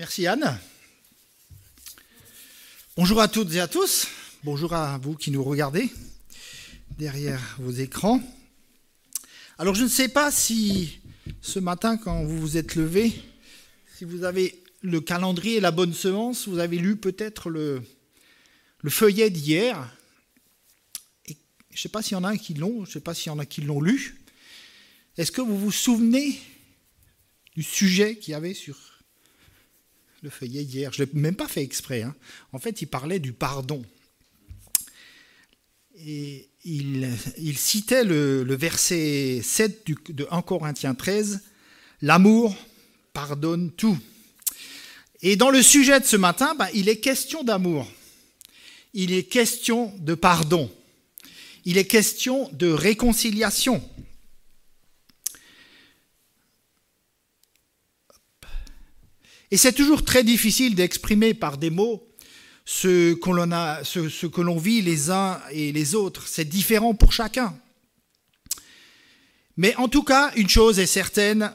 Merci 0.00 0.26
Anne. 0.26 0.58
Bonjour 2.96 3.20
à 3.20 3.28
toutes 3.28 3.52
et 3.52 3.60
à 3.60 3.68
tous. 3.68 4.06
Bonjour 4.44 4.72
à 4.72 4.96
vous 4.96 5.14
qui 5.14 5.30
nous 5.30 5.44
regardez 5.44 5.90
derrière 6.96 7.58
vos 7.58 7.70
écrans. 7.70 8.22
Alors 9.58 9.74
je 9.74 9.82
ne 9.82 9.88
sais 9.88 10.08
pas 10.08 10.30
si 10.30 11.00
ce 11.42 11.58
matin, 11.58 11.98
quand 11.98 12.24
vous 12.24 12.38
vous 12.38 12.56
êtes 12.56 12.76
levé, 12.76 13.12
si 13.98 14.06
vous 14.06 14.24
avez 14.24 14.62
le 14.80 15.02
calendrier 15.02 15.56
et 15.56 15.60
la 15.60 15.70
bonne 15.70 15.92
semence, 15.92 16.48
vous 16.48 16.60
avez 16.60 16.78
lu 16.78 16.96
peut-être 16.96 17.50
le, 17.50 17.82
le 18.80 18.88
feuillet 18.88 19.28
d'hier. 19.28 19.86
Je 21.26 21.34
ne 21.72 21.76
sais 21.76 21.90
pas 21.90 22.00
s'il 22.00 22.12
y 22.12 22.16
en 22.16 22.24
a 22.24 22.38
qui 22.38 22.54
l'ont, 22.54 22.86
je 22.86 22.88
ne 22.88 22.94
sais 22.94 23.00
pas 23.00 23.12
s'il 23.12 23.26
y 23.26 23.34
en 23.34 23.38
a 23.38 23.44
qui 23.44 23.60
l'ont 23.60 23.82
lu. 23.82 24.18
Est-ce 25.18 25.30
que 25.30 25.42
vous 25.42 25.58
vous 25.58 25.70
souvenez 25.70 26.40
du 27.54 27.62
sujet 27.62 28.16
qu'il 28.16 28.32
y 28.32 28.34
avait 28.34 28.54
sur 28.54 28.89
le 30.22 30.30
feuillet 30.30 30.64
d'hier 30.64 30.92
Je 30.92 31.02
ne 31.02 31.06
l'ai 31.06 31.20
même 31.20 31.36
pas 31.36 31.48
fait 31.48 31.62
exprès. 31.62 32.02
Hein. 32.02 32.14
En 32.52 32.58
fait, 32.58 32.82
il 32.82 32.86
parlait 32.86 33.18
du 33.18 33.32
pardon. 33.32 33.82
Et 35.96 36.48
il, 36.64 37.56
citait 37.56 38.04
le, 38.04 38.54
verset 38.54 39.40
7 39.42 39.86
de 40.10 40.26
1 40.30 40.42
Corinthiens 40.42 40.94
13, 40.94 41.42
L'amour 42.02 42.56
pardonne 43.12 43.70
tout. 43.72 43.98
Et 45.20 45.36
dans 45.36 45.50
le 45.50 45.62
sujet 45.62 46.00
de 46.00 46.06
ce 46.06 46.16
matin, 46.16 46.54
bah, 46.58 46.68
il 46.72 46.88
est 46.88 46.96
question 46.96 47.44
d'amour. 47.44 47.86
Il 48.94 49.12
est 49.12 49.24
question 49.24 49.92
de 49.98 50.14
pardon. 50.14 50.70
Il 51.66 51.76
est 51.76 51.84
question 51.84 52.48
de 52.52 52.68
réconciliation. 52.68 53.82
Et 59.50 59.56
c'est 59.56 59.72
toujours 59.72 60.04
très 60.04 60.22
difficile 60.22 60.74
d'exprimer 60.74 61.34
par 61.34 61.58
des 61.58 61.70
mots 61.70 62.06
ce, 62.64 63.16
ce 63.84 64.26
que 64.26 64.40
l'on 64.40 64.58
vit 64.58 64.82
les 64.82 65.10
uns 65.10 65.40
et 65.50 65.72
les 65.72 65.94
autres. 65.94 66.28
C'est 66.28 66.44
différent 66.44 66.94
pour 66.94 67.12
chacun. 67.12 67.58
Mais 69.56 69.74
en 69.76 69.88
tout 69.88 70.04
cas, 70.04 70.32
une 70.36 70.48
chose 70.48 70.78
est 70.78 70.86
certaine, 70.86 71.52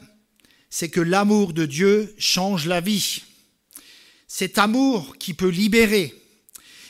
c'est 0.70 0.90
que 0.90 1.00
l'amour 1.00 1.54
de 1.54 1.66
Dieu 1.66 2.14
change 2.18 2.68
la 2.68 2.82
vie. 2.82 3.24
Cet 4.28 4.58
amour 4.58 5.18
qui 5.18 5.34
peut 5.34 5.50
libérer. 5.50 6.14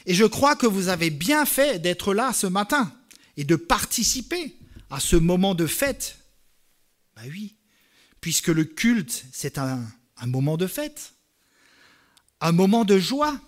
Et 0.07 0.15
je 0.15 0.25
crois 0.25 0.55
que 0.55 0.67
vous 0.67 0.87
avez 0.87 1.11
bien 1.11 1.45
fait 1.45 1.79
d'être 1.79 2.13
là 2.13 2.33
ce 2.33 2.47
matin 2.47 2.91
et 3.37 3.43
de 3.43 3.55
participer 3.55 4.55
à 4.89 4.99
ce 4.99 5.15
moment 5.15 5.55
de 5.55 5.67
fête. 5.67 6.17
Ben 7.15 7.29
oui, 7.29 7.55
puisque 8.21 8.47
le 8.47 8.63
culte, 8.63 9.25
c'est 9.31 9.57
un, 9.57 9.85
un 10.17 10.27
moment 10.27 10.57
de 10.57 10.67
fête, 10.67 11.13
un 12.41 12.51
moment 12.51 12.85
de 12.85 12.99
joie. 12.99 13.39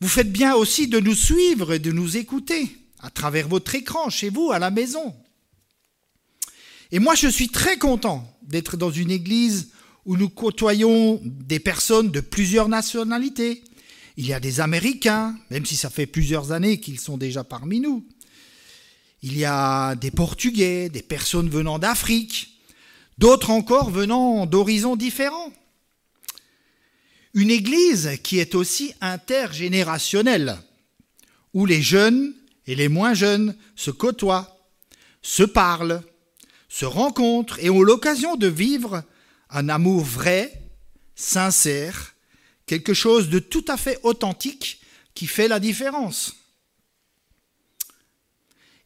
Vous 0.00 0.08
faites 0.08 0.32
bien 0.32 0.54
aussi 0.54 0.88
de 0.88 1.00
nous 1.00 1.14
suivre 1.14 1.72
et 1.72 1.78
de 1.78 1.92
nous 1.92 2.16
écouter 2.16 2.76
à 3.00 3.10
travers 3.10 3.48
votre 3.48 3.74
écran, 3.74 4.10
chez 4.10 4.30
vous, 4.30 4.50
à 4.52 4.58
la 4.58 4.70
maison. 4.70 5.14
Et 6.92 6.98
moi, 6.98 7.14
je 7.14 7.28
suis 7.28 7.48
très 7.48 7.78
content 7.78 8.38
d'être 8.42 8.76
dans 8.76 8.90
une 8.90 9.10
église 9.10 9.70
où 10.04 10.16
nous 10.16 10.28
côtoyons 10.28 11.20
des 11.24 11.58
personnes 11.58 12.10
de 12.10 12.20
plusieurs 12.20 12.68
nationalités. 12.68 13.64
Il 14.16 14.26
y 14.26 14.32
a 14.32 14.40
des 14.40 14.60
Américains, 14.60 15.36
même 15.50 15.66
si 15.66 15.76
ça 15.76 15.90
fait 15.90 16.06
plusieurs 16.06 16.52
années 16.52 16.80
qu'ils 16.80 17.00
sont 17.00 17.18
déjà 17.18 17.44
parmi 17.44 17.80
nous. 17.80 18.06
Il 19.22 19.36
y 19.36 19.44
a 19.44 19.94
des 19.96 20.10
Portugais, 20.10 20.88
des 20.88 21.02
personnes 21.02 21.50
venant 21.50 21.78
d'Afrique, 21.78 22.60
d'autres 23.18 23.50
encore 23.50 23.90
venant 23.90 24.46
d'horizons 24.46 24.94
différents. 24.94 25.52
Une 27.36 27.50
église 27.50 28.18
qui 28.22 28.38
est 28.38 28.54
aussi 28.54 28.94
intergénérationnelle, 29.02 30.56
où 31.52 31.66
les 31.66 31.82
jeunes 31.82 32.34
et 32.66 32.74
les 32.74 32.88
moins 32.88 33.12
jeunes 33.12 33.54
se 33.76 33.90
côtoient, 33.90 34.58
se 35.20 35.42
parlent, 35.42 36.02
se 36.70 36.86
rencontrent 36.86 37.58
et 37.58 37.68
ont 37.68 37.82
l'occasion 37.82 38.36
de 38.36 38.46
vivre 38.46 39.04
un 39.50 39.68
amour 39.68 40.02
vrai, 40.02 40.62
sincère, 41.14 42.14
quelque 42.64 42.94
chose 42.94 43.28
de 43.28 43.38
tout 43.38 43.66
à 43.68 43.76
fait 43.76 44.00
authentique 44.02 44.80
qui 45.14 45.26
fait 45.26 45.46
la 45.46 45.60
différence. 45.60 46.36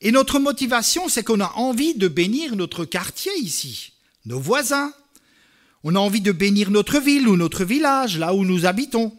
Et 0.01 0.11
notre 0.11 0.41
motivation, 0.41 1.09
c'est 1.09 1.23
qu'on 1.23 1.39
a 1.39 1.53
envie 1.53 1.95
de 1.95 2.09
bénir 2.09 2.57
notre 2.57 2.85
quartier 2.85 3.33
ici, 3.39 3.93
nos 4.25 4.41
voisins, 4.41 4.93
on 5.83 5.95
a 5.95 5.99
envie 5.99 6.21
de 6.21 6.33
bénir 6.33 6.71
notre 6.71 6.99
ville 6.99 7.29
ou 7.29 7.37
notre 7.37 7.65
village, 7.65 8.19
là 8.19 8.35
où 8.35 8.45
nous 8.45 8.67
habitons. 8.67 9.17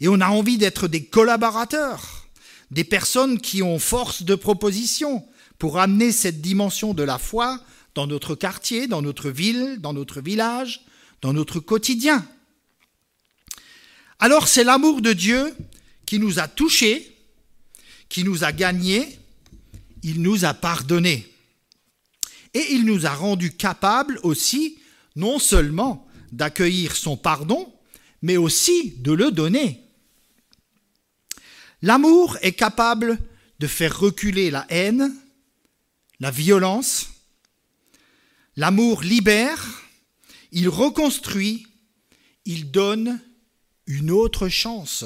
Et 0.00 0.08
on 0.08 0.20
a 0.20 0.28
envie 0.28 0.58
d'être 0.58 0.88
des 0.88 1.04
collaborateurs, 1.04 2.28
des 2.70 2.84
personnes 2.84 3.40
qui 3.40 3.62
ont 3.62 3.78
force 3.78 4.22
de 4.22 4.34
proposition 4.34 5.24
pour 5.58 5.78
amener 5.78 6.12
cette 6.12 6.40
dimension 6.40 6.94
de 6.94 7.02
la 7.02 7.18
foi 7.18 7.60
dans 7.94 8.06
notre 8.06 8.34
quartier, 8.34 8.86
dans 8.86 9.02
notre 9.02 9.30
ville, 9.30 9.78
dans 9.80 9.92
notre 9.92 10.20
village, 10.20 10.82
dans 11.20 11.32
notre 11.32 11.60
quotidien. 11.60 12.26
Alors 14.20 14.48
c'est 14.48 14.64
l'amour 14.64 15.00
de 15.00 15.12
Dieu 15.12 15.54
qui 16.06 16.18
nous 16.18 16.38
a 16.38 16.48
touchés, 16.48 17.16
qui 18.08 18.24
nous 18.24 18.44
a 18.44 18.52
gagnés, 18.52 19.18
il 20.02 20.22
nous 20.22 20.44
a 20.44 20.54
pardonnés. 20.54 21.26
Et 22.54 22.72
il 22.72 22.84
nous 22.84 23.06
a 23.06 23.10
rendus 23.10 23.52
capables 23.52 24.18
aussi 24.22 24.77
non 25.18 25.40
seulement 25.40 26.06
d'accueillir 26.30 26.94
son 26.94 27.16
pardon, 27.16 27.74
mais 28.22 28.36
aussi 28.36 28.94
de 28.98 29.12
le 29.12 29.32
donner. 29.32 29.84
L'amour 31.82 32.38
est 32.40 32.52
capable 32.52 33.18
de 33.58 33.66
faire 33.66 33.98
reculer 33.98 34.50
la 34.50 34.64
haine, 34.68 35.12
la 36.20 36.30
violence. 36.30 37.08
L'amour 38.54 39.02
libère, 39.02 39.82
il 40.52 40.68
reconstruit, 40.68 41.66
il 42.44 42.70
donne 42.70 43.20
une 43.86 44.12
autre 44.12 44.48
chance. 44.48 45.04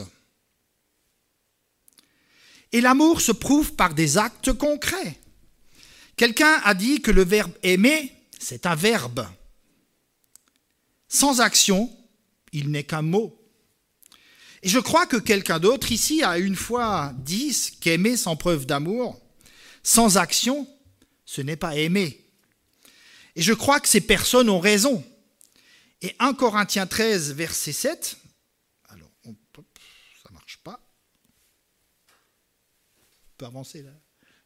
Et 2.73 2.83
l'amour 2.83 3.23
se 3.23 3.33
prouve 3.33 3.75
par 3.75 3.95
des 3.95 4.19
actes 4.19 4.53
concrets. 4.53 5.19
Quelqu'un 6.17 6.61
a 6.65 6.75
dit 6.75 7.01
que 7.01 7.11
le 7.11 7.25
verbe 7.25 7.53
aimer, 7.63 8.13
c'est 8.39 8.67
un 8.67 8.75
verbe. 8.75 9.27
Sans 11.13 11.43
action, 11.43 11.95
il 12.53 12.71
n'est 12.71 12.85
qu'un 12.85 13.03
mot. 13.03 13.39
Et 14.63 14.71
je 14.71 14.79
crois 14.79 15.05
que 15.05 15.19
quelqu'un 15.19 15.59
d'autre 15.59 15.93
ici 15.93 16.23
a 16.23 16.39
une 16.39 16.57
fois 16.57 17.13
dit 17.19 17.55
qu'aimer 17.83 18.17
sans 18.17 18.35
preuve 18.35 18.65
d'amour, 18.65 19.21
sans 19.83 20.17
action, 20.17 20.67
ce 21.27 21.43
n'est 21.43 21.59
pas 21.59 21.77
aimer. 21.77 22.25
Et 23.37 23.43
je 23.43 23.53
crois 23.53 23.79
que 23.79 23.89
ces 23.89 24.01
personnes 24.01 24.49
ont 24.49 24.59
raison. 24.59 25.05
Et 26.01 26.17
1 26.19 26.33
Corinthiens 26.33 26.87
13, 26.87 27.35
verset 27.35 27.73
7, 27.73 28.17
alors, 28.89 29.11
ça 29.23 30.31
ne 30.31 30.33
marche 30.33 30.61
pas. 30.65 30.81
On 33.27 33.37
peut 33.37 33.47
avancer 33.47 33.83
là 33.83 33.93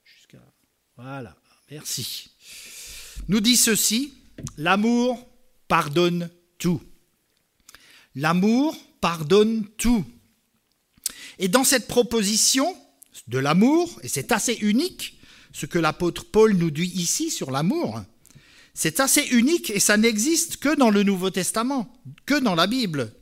jusqu'à. 0.02 0.42
Voilà, 0.96 1.36
merci. 1.70 2.32
Nous 3.28 3.40
dit 3.40 3.56
ceci 3.56 4.14
l'amour 4.56 5.24
pardonne 5.68 6.28
L'amour 8.14 8.76
pardonne 9.00 9.66
tout. 9.76 10.04
Et 11.38 11.48
dans 11.48 11.64
cette 11.64 11.86
proposition 11.86 12.66
de 13.28 13.38
l'amour, 13.38 13.98
et 14.02 14.08
c'est 14.08 14.32
assez 14.32 14.54
unique, 14.54 15.18
ce 15.52 15.66
que 15.66 15.78
l'apôtre 15.78 16.24
Paul 16.24 16.54
nous 16.54 16.70
dit 16.70 16.90
ici 16.94 17.30
sur 17.30 17.50
l'amour, 17.50 18.02
c'est 18.74 19.00
assez 19.00 19.22
unique 19.30 19.70
et 19.70 19.80
ça 19.80 19.96
n'existe 19.96 20.58
que 20.58 20.76
dans 20.76 20.90
le 20.90 21.02
Nouveau 21.02 21.30
Testament, 21.30 21.90
que 22.26 22.38
dans 22.38 22.54
la 22.54 22.66
Bible. 22.66 23.12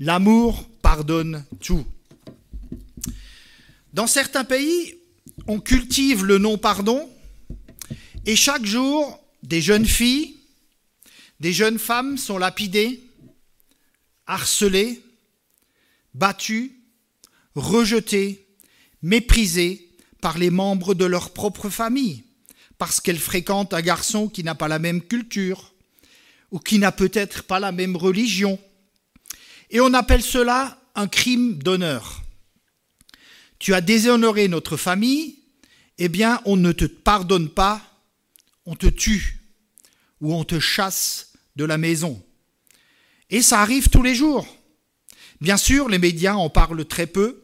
L'amour 0.00 0.68
pardonne 0.82 1.44
tout. 1.60 1.84
Dans 3.92 4.06
certains 4.06 4.44
pays, 4.44 4.94
on 5.46 5.60
cultive 5.60 6.24
le 6.24 6.38
non-pardon 6.38 7.08
et 8.26 8.34
chaque 8.34 8.66
jour, 8.66 9.20
des 9.44 9.62
jeunes 9.62 9.86
filles, 9.86 10.35
des 11.40 11.52
jeunes 11.52 11.78
femmes 11.78 12.18
sont 12.18 12.38
lapidées, 12.38 13.02
harcelées, 14.26 15.02
battues, 16.14 16.72
rejetées, 17.54 18.46
méprisées 19.02 19.90
par 20.20 20.38
les 20.38 20.50
membres 20.50 20.94
de 20.94 21.04
leur 21.04 21.32
propre 21.32 21.68
famille, 21.68 22.24
parce 22.78 23.00
qu'elles 23.00 23.18
fréquentent 23.18 23.74
un 23.74 23.82
garçon 23.82 24.28
qui 24.28 24.42
n'a 24.42 24.54
pas 24.54 24.68
la 24.68 24.78
même 24.78 25.02
culture, 25.02 25.72
ou 26.50 26.58
qui 26.58 26.78
n'a 26.78 26.92
peut-être 26.92 27.42
pas 27.42 27.60
la 27.60 27.72
même 27.72 27.96
religion. 27.96 28.58
Et 29.70 29.80
on 29.80 29.94
appelle 29.94 30.22
cela 30.22 30.80
un 30.94 31.08
crime 31.08 31.58
d'honneur. 31.58 32.22
Tu 33.58 33.74
as 33.74 33.80
déshonoré 33.80 34.48
notre 34.48 34.76
famille, 34.76 35.38
eh 35.98 36.08
bien 36.08 36.40
on 36.44 36.56
ne 36.56 36.72
te 36.72 36.84
pardonne 36.84 37.48
pas, 37.48 37.82
on 38.64 38.76
te 38.76 38.86
tue, 38.86 39.40
ou 40.20 40.34
on 40.34 40.44
te 40.44 40.60
chasse 40.60 41.25
de 41.56 41.64
la 41.64 41.78
maison. 41.78 42.22
Et 43.30 43.42
ça 43.42 43.60
arrive 43.60 43.88
tous 43.88 44.02
les 44.02 44.14
jours. 44.14 44.46
Bien 45.40 45.56
sûr, 45.56 45.88
les 45.88 45.98
médias 45.98 46.34
en 46.34 46.48
parlent 46.48 46.84
très 46.84 47.06
peu, 47.06 47.42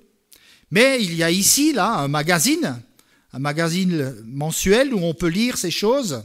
mais 0.71 1.03
il 1.03 1.15
y 1.15 1.23
a 1.23 1.31
ici, 1.31 1.73
là, 1.73 1.99
un 1.99 2.09
magazine, 2.09 2.83
un 3.33 3.39
magazine 3.39 4.15
mensuel 4.25 4.95
où 4.95 4.99
on 4.99 5.15
peut 5.15 5.29
lire 5.29 5.59
ces 5.59 5.71
choses, 5.71 6.25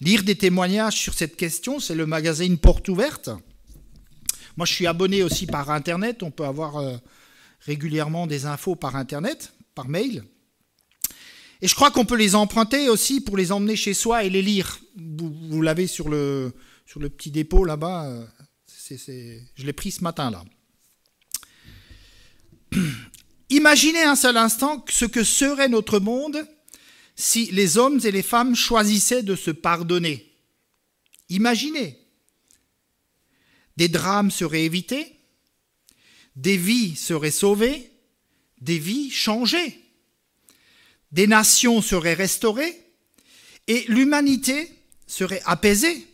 lire 0.00 0.22
des 0.22 0.36
témoignages 0.36 0.96
sur 0.96 1.14
cette 1.14 1.36
question, 1.36 1.80
c'est 1.80 1.94
le 1.94 2.06
magazine 2.06 2.56
Porte 2.58 2.88
Ouverte. 2.88 3.30
Moi, 4.56 4.66
je 4.66 4.72
suis 4.72 4.86
abonné 4.86 5.22
aussi 5.22 5.46
par 5.46 5.70
Internet, 5.70 6.22
on 6.22 6.30
peut 6.30 6.44
avoir 6.44 6.76
euh, 6.76 6.96
régulièrement 7.60 8.26
des 8.26 8.46
infos 8.46 8.76
par 8.76 8.96
Internet, 8.96 9.52
par 9.74 9.88
mail. 9.88 10.24
Et 11.62 11.68
je 11.68 11.74
crois 11.74 11.90
qu'on 11.90 12.04
peut 12.04 12.16
les 12.16 12.34
emprunter 12.34 12.88
aussi 12.88 13.20
pour 13.20 13.36
les 13.36 13.52
emmener 13.52 13.76
chez 13.76 13.94
soi 13.94 14.24
et 14.24 14.30
les 14.30 14.42
lire. 14.42 14.80
Vous, 14.96 15.62
l'avez 15.62 15.86
sur 15.86 16.08
le, 16.08 16.52
sur 16.86 17.00
le 17.00 17.08
petit 17.08 17.30
dépôt 17.30 17.64
là-bas. 17.64 18.06
Euh, 18.06 18.26
je 18.88 19.64
l'ai 19.64 19.72
pris 19.72 19.90
ce 19.90 20.02
matin 20.02 20.30
là. 20.30 20.44
Imaginez 23.50 24.02
un 24.02 24.16
seul 24.16 24.36
instant 24.36 24.84
ce 24.88 25.04
que 25.04 25.24
serait 25.24 25.68
notre 25.68 25.98
monde 25.98 26.46
si 27.16 27.46
les 27.52 27.78
hommes 27.78 28.00
et 28.04 28.10
les 28.10 28.22
femmes 28.22 28.54
choisissaient 28.54 29.22
de 29.22 29.36
se 29.36 29.50
pardonner. 29.50 30.32
Imaginez. 31.28 31.98
Des 33.76 33.88
drames 33.88 34.30
seraient 34.30 34.64
évités, 34.64 35.18
des 36.36 36.56
vies 36.56 36.94
seraient 36.96 37.30
sauvées, 37.30 37.90
des 38.60 38.78
vies 38.78 39.10
changées, 39.10 39.80
des 41.10 41.26
nations 41.26 41.80
seraient 41.82 42.14
restaurées 42.14 42.78
et 43.66 43.84
l'humanité 43.88 44.70
serait 45.06 45.42
apaisée. 45.44 46.06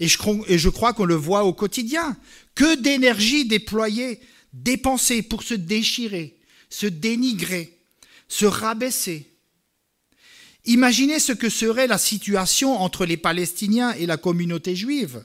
Et 0.00 0.08
je, 0.08 0.68
crois 0.68 0.92
qu'on 0.92 1.04
le 1.04 1.14
voit 1.14 1.44
au 1.44 1.52
quotidien. 1.52 2.16
Que 2.54 2.76
d'énergie 2.76 3.44
déployée, 3.44 4.20
dépensée 4.52 5.22
pour 5.22 5.42
se 5.42 5.54
déchirer, 5.54 6.36
se 6.68 6.86
dénigrer, 6.86 7.78
se 8.28 8.46
rabaisser. 8.46 9.30
Imaginez 10.64 11.18
ce 11.18 11.32
que 11.32 11.48
serait 11.48 11.86
la 11.86 11.98
situation 11.98 12.80
entre 12.80 13.04
les 13.04 13.16
Palestiniens 13.16 13.92
et 13.92 14.06
la 14.06 14.16
communauté 14.16 14.74
juive 14.74 15.24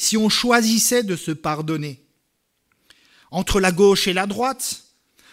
si 0.00 0.16
on 0.16 0.30
choisissait 0.30 1.02
de 1.02 1.14
se 1.14 1.30
pardonner. 1.30 2.02
Entre 3.30 3.60
la 3.60 3.70
gauche 3.70 4.08
et 4.08 4.14
la 4.14 4.26
droite, 4.26 4.84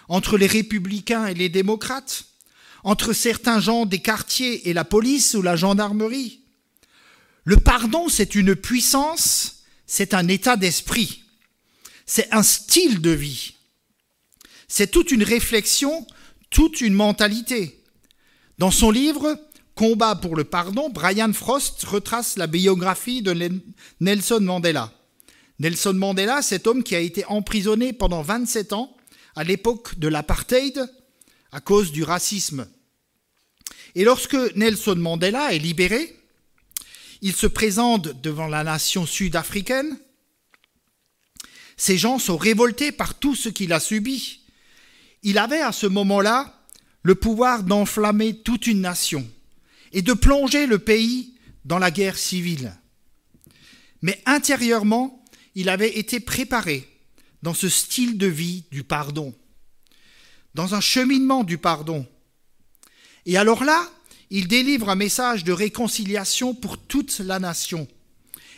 entre 0.10 0.38
les 0.38 0.46
républicains 0.46 1.26
et 1.28 1.34
les 1.34 1.48
démocrates, 1.48 2.26
entre 2.84 3.14
certains 3.14 3.62
gens 3.62 3.86
des 3.86 4.00
quartiers 4.00 4.68
et 4.68 4.74
la 4.74 4.84
police 4.84 5.36
ou 5.36 5.42
la 5.42 5.56
gendarmerie. 5.56 6.42
Le 7.48 7.56
pardon, 7.56 8.10
c'est 8.10 8.36
une 8.36 8.58
puissance, 8.58 9.64
c'est 9.86 10.14
un 10.14 10.28
état 10.28 10.58
d'esprit, 10.58 11.24
c'est 12.06 12.28
un 12.34 12.44
style 12.44 13.00
de 13.00 13.12
vie. 13.12 13.54
C'est 14.68 14.92
toute 14.92 15.12
une 15.12 15.24
réflexion, 15.24 16.06
toute 16.50 16.82
une 16.82 16.94
mentalité. 16.94 17.82
Dans 18.58 18.70
son 18.70 18.92
livre 18.92 19.40
Combat 19.76 20.16
pour 20.16 20.36
le 20.36 20.44
pardon, 20.44 20.90
Brian 20.90 21.32
Frost 21.32 21.86
retrace 21.86 22.36
la 22.36 22.48
biographie 22.48 23.22
de 23.22 23.34
Nelson 24.02 24.42
Mandela. 24.42 24.92
Nelson 25.60 25.94
Mandela, 25.94 26.42
cet 26.42 26.68
homme 26.68 26.84
qui 26.84 26.98
a 26.98 27.00
été 27.00 27.24
emprisonné 27.28 27.94
pendant 27.94 28.24
27 28.24 28.74
ans 28.74 28.94
à 29.38 29.46
l'époque 29.46 29.98
de 29.98 30.10
l'apartheid 30.10 30.86
à 31.54 31.62
cause 31.62 31.94
du 31.94 32.04
racisme. 32.04 32.68
Et 33.96 34.04
lorsque 34.04 34.36
Nelson 34.58 34.98
Mandela 34.98 35.54
est 35.54 35.60
libéré, 35.60 36.17
il 37.22 37.34
se 37.34 37.48
présente 37.48 38.22
devant 38.22 38.48
la 38.48 38.64
nation 38.64 39.06
sud-africaine. 39.06 39.98
Ces 41.76 41.98
gens 41.98 42.20
sont 42.20 42.38
révoltés 42.38 42.92
par 42.92 43.16
tout 43.16 43.36
ce 43.36 43.50
qu'il 43.50 43.74
a 43.74 43.80
subi 43.80 44.42
il 45.24 45.38
avait 45.38 45.62
à 45.62 45.72
ce 45.72 45.88
moment-là 45.88 46.54
le 47.04 47.16
pouvoir 47.16 47.64
d'enflammer 47.64 48.38
toute 48.44 48.68
une 48.68 48.82
nation 48.82 49.28
et 49.92 50.02
de 50.02 50.14
plonger 50.14 50.68
le 50.68 50.80
pays 50.80 51.36
dans 51.66 51.80
la 51.80 51.92
guerre 51.92 52.18
civile. 52.18 52.74
Mais 54.02 54.22
intérieurement, 54.26 55.24
il 55.56 55.70
avait 55.70 55.98
été 55.98 56.20
préparé 56.20 56.88
dans 57.42 57.54
ce 57.54 57.70
style 57.70 58.18
de 58.18 58.28
vie 58.28 58.66
du 58.72 58.84
pardon, 58.84 59.34
dans 60.54 60.76
un 60.76 60.82
cheminement 60.82 61.44
du 61.44 61.58
pardon. 61.58 62.06
Et 63.26 63.38
alors 63.38 63.64
là, 63.64 63.90
il 64.30 64.48
délivre 64.48 64.90
un 64.90 64.96
message 64.96 65.44
de 65.44 65.52
réconciliation 65.52 66.54
pour 66.54 66.78
toute 66.78 67.20
la 67.20 67.40
nation. 67.40 67.88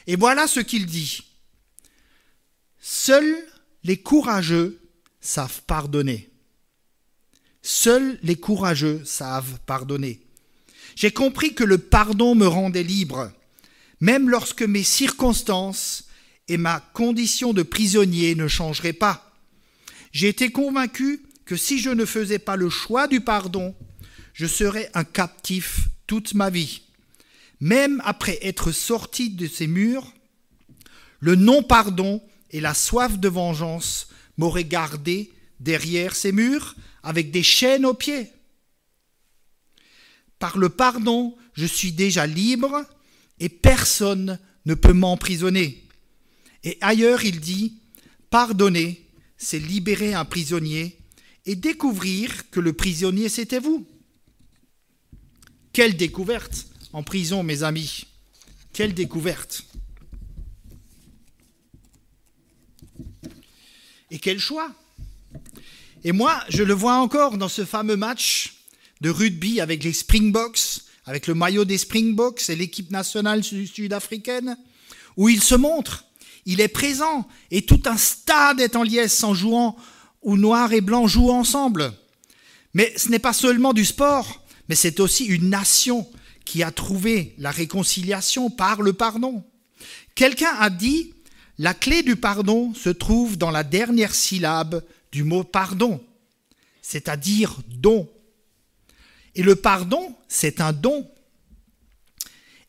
Et 0.07 0.15
voilà 0.15 0.47
ce 0.47 0.59
qu'il 0.59 0.85
dit. 0.85 1.21
Seuls 2.79 3.37
les 3.83 3.97
courageux 3.97 4.81
savent 5.21 5.61
pardonner. 5.67 6.29
Seuls 7.61 8.17
les 8.23 8.35
courageux 8.35 9.03
savent 9.05 9.59
pardonner. 9.65 10.21
J'ai 10.95 11.11
compris 11.11 11.53
que 11.53 11.63
le 11.63 11.77
pardon 11.77 12.35
me 12.35 12.47
rendait 12.47 12.83
libre, 12.83 13.31
même 13.99 14.29
lorsque 14.29 14.63
mes 14.63 14.83
circonstances 14.83 16.05
et 16.47 16.57
ma 16.57 16.79
condition 16.93 17.53
de 17.53 17.63
prisonnier 17.63 18.33
ne 18.35 18.47
changeraient 18.47 18.93
pas. 18.93 19.33
J'ai 20.11 20.29
été 20.29 20.51
convaincu 20.51 21.21
que 21.45 21.55
si 21.55 21.79
je 21.79 21.89
ne 21.89 22.05
faisais 22.05 22.39
pas 22.39 22.55
le 22.55 22.69
choix 22.69 23.07
du 23.07 23.21
pardon, 23.21 23.75
je 24.33 24.45
serais 24.45 24.89
un 24.93 25.03
captif 25.03 25.89
toute 26.07 26.33
ma 26.33 26.49
vie. 26.49 26.81
Même 27.59 28.01
après 28.05 28.39
être 28.41 28.71
sorti 28.71 29.29
de 29.29 29.47
ces 29.47 29.67
murs, 29.67 30.13
le 31.19 31.35
non-pardon 31.35 32.21
et 32.51 32.61
la 32.61 32.73
soif 32.73 33.19
de 33.19 33.27
vengeance 33.27 34.09
m'auraient 34.37 34.63
gardé 34.63 35.31
derrière 35.59 36.15
ces 36.15 36.31
murs 36.31 36.75
avec 37.03 37.31
des 37.31 37.43
chaînes 37.43 37.85
aux 37.85 37.93
pieds. 37.93 38.31
Par 40.39 40.57
le 40.57 40.69
pardon, 40.69 41.35
je 41.53 41.65
suis 41.65 41.91
déjà 41.91 42.25
libre 42.25 42.85
et 43.39 43.49
personne 43.49 44.39
ne 44.65 44.73
peut 44.73 44.93
m'emprisonner. 44.93 45.83
Et 46.63 46.77
ailleurs, 46.81 47.23
il 47.23 47.39
dit, 47.39 47.75
pardonner, 48.29 49.05
c'est 49.37 49.59
libérer 49.59 50.13
un 50.13 50.25
prisonnier 50.25 50.97
et 51.45 51.55
découvrir 51.55 52.49
que 52.51 52.59
le 52.59 52.73
prisonnier, 52.73 53.29
c'était 53.29 53.59
vous. 53.59 53.87
Quelle 55.73 55.95
découverte 55.95 56.65
en 56.93 57.03
prison, 57.03 57.43
mes 57.43 57.63
amis. 57.63 58.05
Quelle 58.73 58.93
découverte. 58.93 59.63
Et 64.11 64.19
quel 64.19 64.39
choix 64.39 64.71
et 66.03 66.13
moi, 66.13 66.41
je 66.47 66.63
le 66.63 66.73
vois 66.73 66.95
encore 66.95 67.37
dans 67.37 67.49
ce 67.49 67.65
fameux 67.65 67.97
match 67.97 68.63
de 69.01 69.09
rugby 69.09 69.59
avec 69.59 69.83
les 69.83 69.91
Springboks, 69.91 70.81
avec 71.05 71.27
le 71.27 71.33
maillot 71.33 71.65
des 71.65 71.77
Springboks 71.77 72.49
et 72.49 72.55
l'équipe 72.55 72.89
nationale 72.91 73.43
sud-africaine, 73.43 74.57
où 75.17 75.27
il 75.27 75.43
se 75.43 75.55
montre, 75.55 76.05
il 76.45 76.61
est 76.61 76.69
présent, 76.69 77.27
et 77.51 77.63
tout 77.63 77.81
un 77.85 77.97
stade 77.97 78.61
est 78.61 78.77
en 78.77 78.83
liesse 78.83 79.23
en 79.23 79.33
jouant, 79.33 79.75
où 80.21 80.37
noir 80.37 80.71
et 80.71 80.81
blanc 80.81 81.07
jouent 81.07 81.31
ensemble. 81.31 81.91
Mais 82.73 82.93
ce 82.95 83.09
n'est 83.09 83.19
pas 83.19 83.33
seulement 83.33 83.73
du 83.73 83.83
sport, 83.83 84.45
mais 84.69 84.75
c'est 84.75 84.99
aussi 84.99 85.25
une 85.25 85.49
nation 85.49 86.07
qui 86.45 86.61
a 86.63 86.71
trouvé 86.71 87.33
la 87.39 87.49
réconciliation 87.51 88.51
par 88.51 88.83
le 88.83 88.93
pardon. 88.93 89.43
Quelqu'un 90.13 90.53
a 90.59 90.69
dit, 90.69 91.13
la 91.57 91.73
clé 91.73 92.03
du 92.03 92.15
pardon 92.15 92.73
se 92.75 92.89
trouve 92.89 93.37
dans 93.37 93.51
la 93.51 93.63
dernière 93.63 94.13
syllabe 94.13 94.83
du 95.11 95.23
mot 95.23 95.43
pardon, 95.43 96.03
c'est-à-dire 96.83 97.57
don. 97.67 98.07
Et 99.33 99.41
le 99.41 99.55
pardon, 99.55 100.15
c'est 100.27 100.61
un 100.61 100.71
don. 100.71 101.09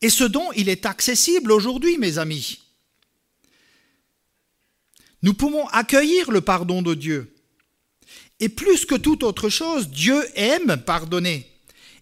Et 0.00 0.09
ce 0.09 0.25
don, 0.25 0.50
il 0.57 0.71
est 0.71 0.87
accessible 0.87 1.52
aujourd'hui, 1.52 1.99
mes 1.99 2.16
amis. 2.16 2.61
Nous 5.23 5.35
pouvons 5.35 5.66
accueillir 5.69 6.30
le 6.30 6.40
pardon 6.40 6.80
de 6.80 6.95
Dieu. 6.95 7.35
Et 8.40 8.49
plus 8.49 8.87
que 8.87 8.95
toute 8.95 9.23
autre 9.23 9.50
chose, 9.50 9.90
Dieu 9.90 10.25
aime 10.35 10.78
pardonner. 10.78 11.50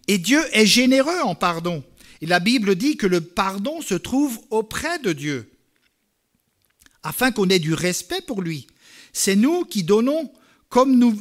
Et 0.09 0.19
Dieu 0.19 0.43
est 0.53 0.67
généreux 0.67 1.21
en 1.21 1.35
pardon. 1.35 1.85
Et 2.21 2.27
la 2.27 2.41
Bible 2.41 2.75
dit 2.75 2.97
que 2.97 3.07
le 3.07 3.21
pardon 3.21 3.81
se 3.81 3.95
trouve 3.95 4.41
auprès 4.50 4.99
de 4.99 5.12
Dieu, 5.12 5.50
afin 7.03 7.31
qu'on 7.31 7.49
ait 7.49 7.61
du 7.61 7.75
respect 7.75 8.23
pour 8.23 8.43
lui. 8.43 8.67
C'est 9.12 9.37
nous 9.37 9.65
qui 9.65 9.85
donnons 9.85 10.33
comme 10.69 10.97
nous, 10.99 11.17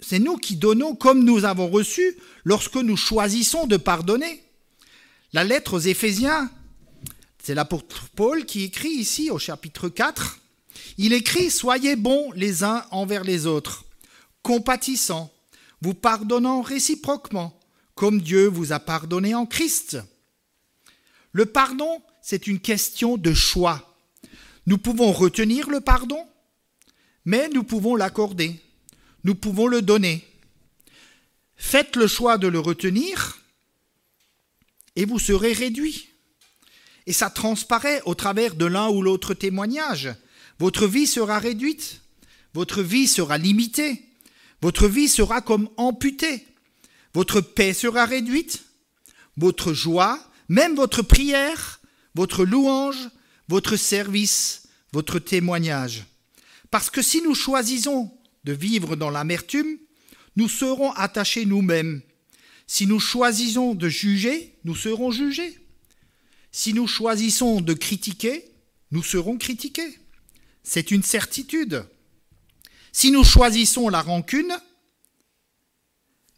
c'est 0.00 0.18
nous 0.18 0.36
qui 0.36 0.56
donnons 0.56 0.94
comme 0.96 1.24
nous 1.24 1.44
avons 1.44 1.68
reçu 1.68 2.16
lorsque 2.44 2.76
nous 2.76 2.96
choisissons 2.96 3.66
de 3.66 3.76
pardonner. 3.76 4.42
La 5.32 5.44
lettre 5.44 5.74
aux 5.74 5.80
Éphésiens, 5.80 6.50
c'est 7.42 7.54
l'apôtre 7.54 8.08
Paul 8.16 8.44
qui 8.44 8.64
écrit 8.64 8.90
ici 8.90 9.30
au 9.30 9.38
chapitre 9.38 9.88
4. 9.88 10.40
Il 10.98 11.12
écrit 11.12 11.50
Soyez 11.50 11.94
bons 11.94 12.32
les 12.32 12.64
uns 12.64 12.84
envers 12.90 13.22
les 13.22 13.46
autres, 13.46 13.84
compatissants, 14.42 15.32
vous 15.80 15.94
pardonnant 15.94 16.62
réciproquement, 16.62 17.55
comme 17.96 18.20
Dieu 18.20 18.46
vous 18.46 18.72
a 18.72 18.78
pardonné 18.78 19.34
en 19.34 19.46
Christ. 19.46 19.98
Le 21.32 21.46
pardon, 21.46 22.00
c'est 22.22 22.46
une 22.46 22.60
question 22.60 23.16
de 23.16 23.34
choix. 23.34 23.96
Nous 24.66 24.78
pouvons 24.78 25.10
retenir 25.10 25.68
le 25.68 25.80
pardon 25.80 26.24
mais 27.26 27.48
nous 27.48 27.64
pouvons 27.64 27.96
l'accorder, 27.96 28.54
nous 29.24 29.34
pouvons 29.34 29.66
le 29.66 29.82
donner. 29.82 30.24
Faites 31.56 31.96
le 31.96 32.06
choix 32.06 32.38
de 32.38 32.46
le 32.46 32.60
retenir 32.60 33.38
et 34.94 35.04
vous 35.04 35.18
serez 35.18 35.52
réduit. 35.52 36.08
Et 37.06 37.12
ça 37.12 37.28
transparaît 37.28 38.00
au 38.06 38.14
travers 38.14 38.54
de 38.54 38.64
l'un 38.64 38.88
ou 38.88 39.02
l'autre 39.02 39.34
témoignage. 39.34 40.08
Votre 40.60 40.86
vie 40.86 41.06
sera 41.06 41.38
réduite, 41.40 42.00
votre 42.54 42.80
vie 42.80 43.08
sera 43.08 43.38
limitée, 43.38 44.04
votre 44.62 44.86
vie 44.86 45.08
sera 45.08 45.40
comme 45.40 45.68
amputée, 45.76 46.46
votre 47.16 47.40
paix 47.40 47.72
sera 47.72 48.04
réduite, 48.04 48.62
votre 49.38 49.72
joie, 49.72 50.20
même 50.50 50.76
votre 50.76 51.00
prière, 51.00 51.80
votre 52.14 52.44
louange, 52.44 53.08
votre 53.48 53.76
service, 53.76 54.64
votre 54.92 55.18
témoignage. 55.18 56.04
Parce 56.70 56.90
que 56.90 57.00
si 57.00 57.22
nous 57.22 57.34
choisissons 57.34 58.12
de 58.44 58.52
vivre 58.52 58.96
dans 58.96 59.08
l'amertume, 59.08 59.78
nous 60.36 60.50
serons 60.50 60.92
attachés 60.92 61.46
nous-mêmes. 61.46 62.02
Si 62.66 62.86
nous 62.86 63.00
choisissons 63.00 63.74
de 63.74 63.88
juger, 63.88 64.58
nous 64.64 64.76
serons 64.76 65.10
jugés. 65.10 65.58
Si 66.52 66.74
nous 66.74 66.86
choisissons 66.86 67.62
de 67.62 67.72
critiquer, 67.72 68.44
nous 68.90 69.02
serons 69.02 69.38
critiqués. 69.38 69.98
C'est 70.62 70.90
une 70.90 71.02
certitude. 71.02 71.82
Si 72.92 73.10
nous 73.10 73.24
choisissons 73.24 73.88
la 73.88 74.02
rancune, 74.02 74.54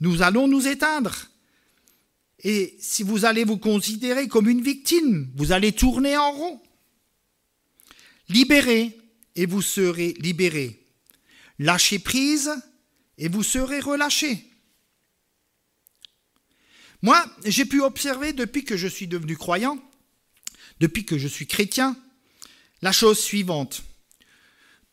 nous 0.01 0.23
allons 0.23 0.49
nous 0.49 0.67
éteindre. 0.67 1.15
Et 2.41 2.77
si 2.81 3.03
vous 3.03 3.25
allez 3.25 3.45
vous 3.45 3.59
considérer 3.59 4.29
comme 4.29 4.49
une 4.49 4.63
victime, 4.63 5.31
vous 5.35 5.53
allez 5.53 5.73
tourner 5.73 6.17
en 6.17 6.33
rond. 6.33 6.63
Libérez 8.29 8.97
et 9.35 9.47
vous 9.47 9.63
serez 9.63 10.15
libérés. 10.21 10.87
Lâchez 11.59 11.99
prise 11.99 12.53
et 13.17 13.29
vous 13.29 13.43
serez 13.43 13.81
relâchés. 13.81 14.45
Moi, 17.03 17.25
j'ai 17.45 17.65
pu 17.65 17.81
observer 17.81 18.33
depuis 18.33 18.65
que 18.65 18.77
je 18.77 18.89
suis 18.89 19.07
devenu 19.07 19.37
croyant, 19.37 19.79
depuis 20.81 21.05
que 21.05 21.19
je 21.19 21.29
suis 21.29 21.47
chrétien, 21.47 21.97
la 22.83 22.93
chose 22.93 23.19
suivante. 23.19 23.83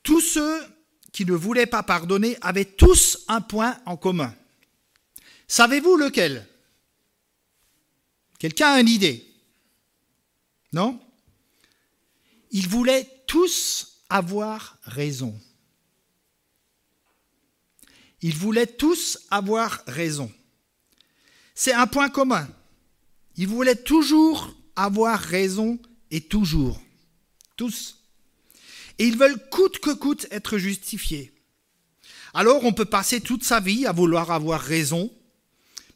Tous 0.03 0.21
ceux 0.21 0.62
qui 1.12 1.25
ne 1.25 1.33
voulaient 1.33 1.65
pas 1.65 1.83
pardonner 1.83 2.38
avaient 2.41 2.65
tous 2.65 3.24
un 3.27 3.41
point 3.41 3.79
en 3.85 3.97
commun. 3.97 4.35
Savez-vous 5.47 5.97
lequel? 5.97 6.47
Quelqu'un 8.39 8.73
a 8.73 8.79
une 8.79 8.89
idée 8.89 9.25
Non? 10.73 10.99
Ils 12.51 12.67
voulaient 12.67 13.09
tous 13.27 14.01
avoir 14.09 14.77
raison. 14.83 15.39
Ils 18.21 18.35
voulaient 18.35 18.67
tous 18.67 19.19
avoir 19.29 19.83
raison. 19.87 20.31
C'est 21.53 21.73
un 21.73 21.87
point 21.87 22.09
commun. 22.09 22.47
Ils 23.37 23.47
voulaient 23.47 23.75
toujours 23.75 24.55
avoir 24.75 25.19
raison 25.19 25.79
et 26.11 26.21
toujours. 26.21 26.81
Tous. 27.55 27.97
Et 28.97 29.05
ils 29.05 29.17
veulent 29.17 29.49
coûte 29.49 29.79
que 29.79 29.91
coûte 29.91 30.27
être 30.31 30.57
justifiés. 30.57 31.33
Alors 32.33 32.63
on 32.65 32.73
peut 32.73 32.85
passer 32.85 33.21
toute 33.21 33.43
sa 33.43 33.59
vie 33.59 33.85
à 33.85 33.91
vouloir 33.91 34.31
avoir 34.31 34.61
raison, 34.61 35.11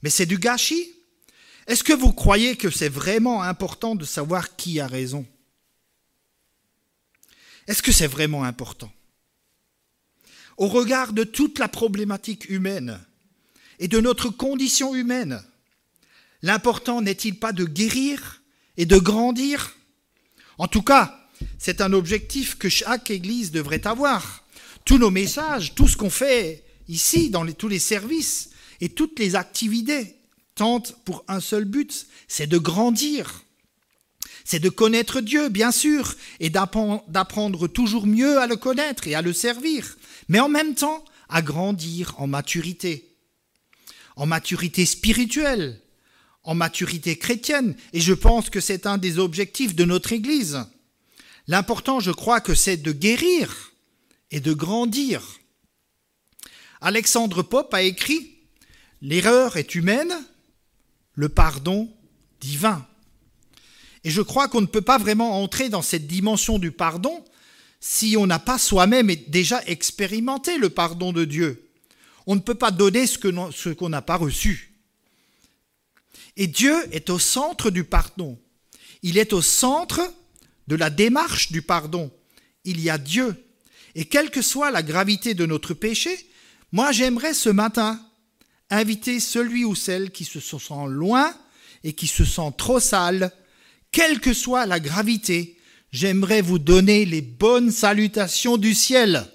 mais 0.02 0.10
c'est 0.10 0.26
du 0.26 0.38
gâchis. 0.38 0.94
Est-ce 1.68 1.84
que 1.84 1.94
vous 1.94 2.14
croyez 2.14 2.56
que 2.56 2.70
c'est 2.70 2.90
vraiment 2.90 3.44
important 3.44 3.96
de 3.96 4.06
savoir 4.06 4.56
qui 4.56 4.80
a 4.80 4.88
raison? 4.88 5.26
Est-ce 7.68 7.84
que 7.84 7.92
c'est 7.92 8.08
vraiment 8.08 8.44
important? 8.44 8.92
Au 10.58 10.68
regard 10.68 11.14
de 11.14 11.24
toute 11.24 11.60
la 11.60 11.68
problématique 11.68 12.50
humaine 12.50 13.00
et 13.78 13.88
de 13.88 14.00
notre 14.00 14.30
condition 14.30 14.96
humaine, 14.96 15.44
l'important 16.42 17.02
n'est-il 17.02 17.38
pas 17.38 17.54
de 17.54 17.66
guérir 17.66 18.42
et 18.76 18.86
de 18.86 18.98
grandir? 18.98 19.76
En 20.58 20.68
tout 20.68 20.82
cas, 20.82 21.30
c'est 21.58 21.82
un 21.82 21.94
objectif 21.94 22.58
que 22.58 22.68
chaque 22.68 23.12
Église 23.12 23.52
devrait 23.52 23.86
avoir. 23.86 24.44
Tous 24.84 24.98
nos 24.98 25.12
messages, 25.12 25.76
tout 25.76 25.88
ce 25.88 25.96
qu'on 25.96 26.10
fait 26.10 26.64
ici, 26.88 27.30
dans 27.30 27.46
tous 27.54 27.68
les 27.68 27.80
services 27.80 28.50
et 28.82 28.90
toutes 28.90 29.20
les 29.20 29.36
activités, 29.36 30.16
tente 30.56 30.96
pour 31.06 31.24
un 31.28 31.40
seul 31.40 31.66
but, 31.66 32.08
c'est 32.28 32.48
de 32.48 32.58
grandir. 32.58 33.44
C'est 34.44 34.60
de 34.60 34.70
connaître 34.70 35.22
Dieu, 35.22 35.50
bien 35.50 35.72
sûr, 35.72 36.16
et 36.40 36.50
d'apprendre 36.50 37.68
toujours 37.68 38.08
mieux 38.08 38.40
à 38.40 38.48
le 38.48 38.56
connaître 38.56 39.08
et 39.08 39.16
à 39.16 39.22
le 39.22 39.34
servir, 39.34 39.98
mais 40.28 40.40
en 40.40 40.50
même 40.50 40.76
temps 40.76 41.06
à 41.30 41.42
grandir 41.42 42.16
en 42.18 42.28
maturité, 42.28 43.16
en 44.16 44.26
maturité 44.26 44.86
spirituelle, 44.86 45.80
en 46.44 46.56
maturité 46.56 47.18
chrétienne, 47.18 47.76
et 47.94 48.02
je 48.02 48.14
pense 48.14 48.50
que 48.50 48.60
c'est 48.60 48.88
un 48.88 48.98
des 48.98 49.20
objectifs 49.20 49.76
de 49.76 49.86
notre 49.86 50.14
Église. 50.14 50.66
L'important, 51.48 52.00
je 52.00 52.12
crois, 52.12 52.42
que 52.42 52.56
c'est 52.56 52.78
de 52.78 52.92
guérir 52.92 53.72
et 54.32 54.40
de 54.40 54.54
grandir. 54.54 55.22
Alexandre 56.82 57.44
Pope 57.44 57.74
a 57.74 57.84
écrit 57.84 58.39
L'erreur 59.02 59.58
est 59.58 59.76
humaine, 59.76 60.14
le 61.16 61.30
pardon 61.30 61.90
divin. 62.42 62.86
Et 64.04 64.10
je 64.10 64.22
crois 64.22 64.48
qu'on 64.48 64.62
ne 64.62 64.66
peut 64.66 64.82
pas 64.82 64.98
vraiment 64.98 65.42
entrer 65.42 65.70
dans 65.70 65.82
cette 65.82 66.08
dimension 66.08 66.60
du 66.60 66.72
pardon 66.72 67.24
si 67.80 68.16
on 68.18 68.28
n'a 68.28 68.40
pas 68.40 68.58
soi-même 68.58 69.12
déjà 69.28 69.64
expérimenté 69.66 70.58
le 70.58 70.70
pardon 70.70 71.14
de 71.14 71.26
Dieu. 71.26 71.70
On 72.28 72.36
ne 72.36 72.42
peut 72.42 72.56
pas 72.56 72.72
donner 72.72 73.08
ce 73.08 73.70
qu'on 73.70 73.90
n'a 73.90 74.02
pas 74.02 74.18
reçu. 74.18 74.76
Et 76.38 76.48
Dieu 76.48 76.76
est 76.94 77.10
au 77.10 77.20
centre 77.20 77.70
du 77.70 77.84
pardon. 77.84 78.40
Il 79.02 79.18
est 79.18 79.34
au 79.34 79.42
centre 79.42 80.02
de 80.68 80.76
la 80.76 80.90
démarche 80.90 81.52
du 81.52 81.62
pardon. 81.62 82.12
Il 82.66 82.80
y 82.80 82.90
a 82.90 82.98
Dieu. 82.98 83.36
Et 83.96 84.06
quelle 84.06 84.30
que 84.30 84.42
soit 84.42 84.72
la 84.72 84.84
gravité 84.84 85.34
de 85.34 85.46
notre 85.46 85.74
péché, 85.74 86.30
moi 86.72 86.92
j'aimerais 86.92 87.34
ce 87.34 87.50
matin 87.50 88.00
inviter 88.70 89.20
celui 89.20 89.66
ou 89.66 89.76
celle 89.76 90.12
qui 90.12 90.26
se 90.26 90.40
sent 90.40 90.88
loin 90.88 91.36
et 91.84 91.94
qui 91.94 92.08
se 92.08 92.26
sent 92.26 92.52
trop 92.58 92.80
sale, 92.80 93.32
quelle 93.92 94.20
que 94.20 94.34
soit 94.34 94.66
la 94.66 94.80
gravité, 94.80 95.58
j'aimerais 95.92 96.42
vous 96.42 96.60
donner 96.60 97.06
les 97.06 97.22
bonnes 97.22 97.72
salutations 97.72 98.58
du 98.58 98.76
ciel. 98.76 99.26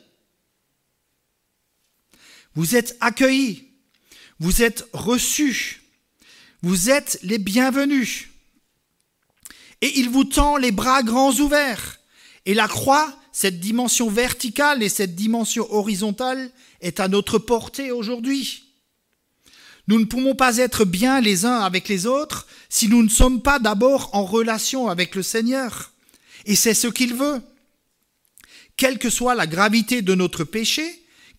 Vous 2.55 2.77
êtes 2.77 2.97
accueillis, 3.01 3.69
vous 4.39 4.63
êtes 4.63 4.87
reçus, 4.93 5.83
vous 6.63 6.91
êtes 6.91 7.19
les 7.23 7.39
bienvenus. 7.39 8.29
Et 9.81 9.99
il 9.99 10.09
vous 10.09 10.25
tend 10.25 10.57
les 10.57 10.71
bras 10.71 11.03
grands 11.03 11.35
ouverts. 11.41 12.01
Et 12.47 12.55
la 12.55 12.69
croix, 12.69 13.19
cette 13.33 13.59
dimension 13.59 14.09
verticale 14.09 14.83
et 14.83 14.89
cette 14.89 15.15
dimension 15.15 15.71
horizontale 15.73 16.51
est 16.81 17.01
à 17.01 17.09
notre 17.09 17.39
portée 17.39 17.91
aujourd'hui. 17.91 18.64
Nous 19.87 19.99
ne 19.99 20.05
pouvons 20.05 20.35
pas 20.35 20.59
être 20.59 20.85
bien 20.85 21.21
les 21.21 21.45
uns 21.45 21.61
avec 21.61 21.89
les 21.89 22.07
autres 22.07 22.47
si 22.69 22.89
nous 22.89 23.03
ne 23.03 23.09
sommes 23.09 23.43
pas 23.43 23.59
d'abord 23.59 24.11
en 24.13 24.25
relation 24.25 24.89
avec 24.89 25.15
le 25.15 25.23
Seigneur. 25.23 25.93
Et 26.47 26.57
c'est 26.57 26.75
ce 26.75 26.89
qu'il 26.89 27.15
veut. 27.15 27.43
Quelle 28.77 28.99
que 28.99 29.11
soit 29.11 29.35
la 29.35 29.47
gravité 29.47 30.03
de 30.03 30.15
notre 30.15 30.45
péché, 30.45 30.85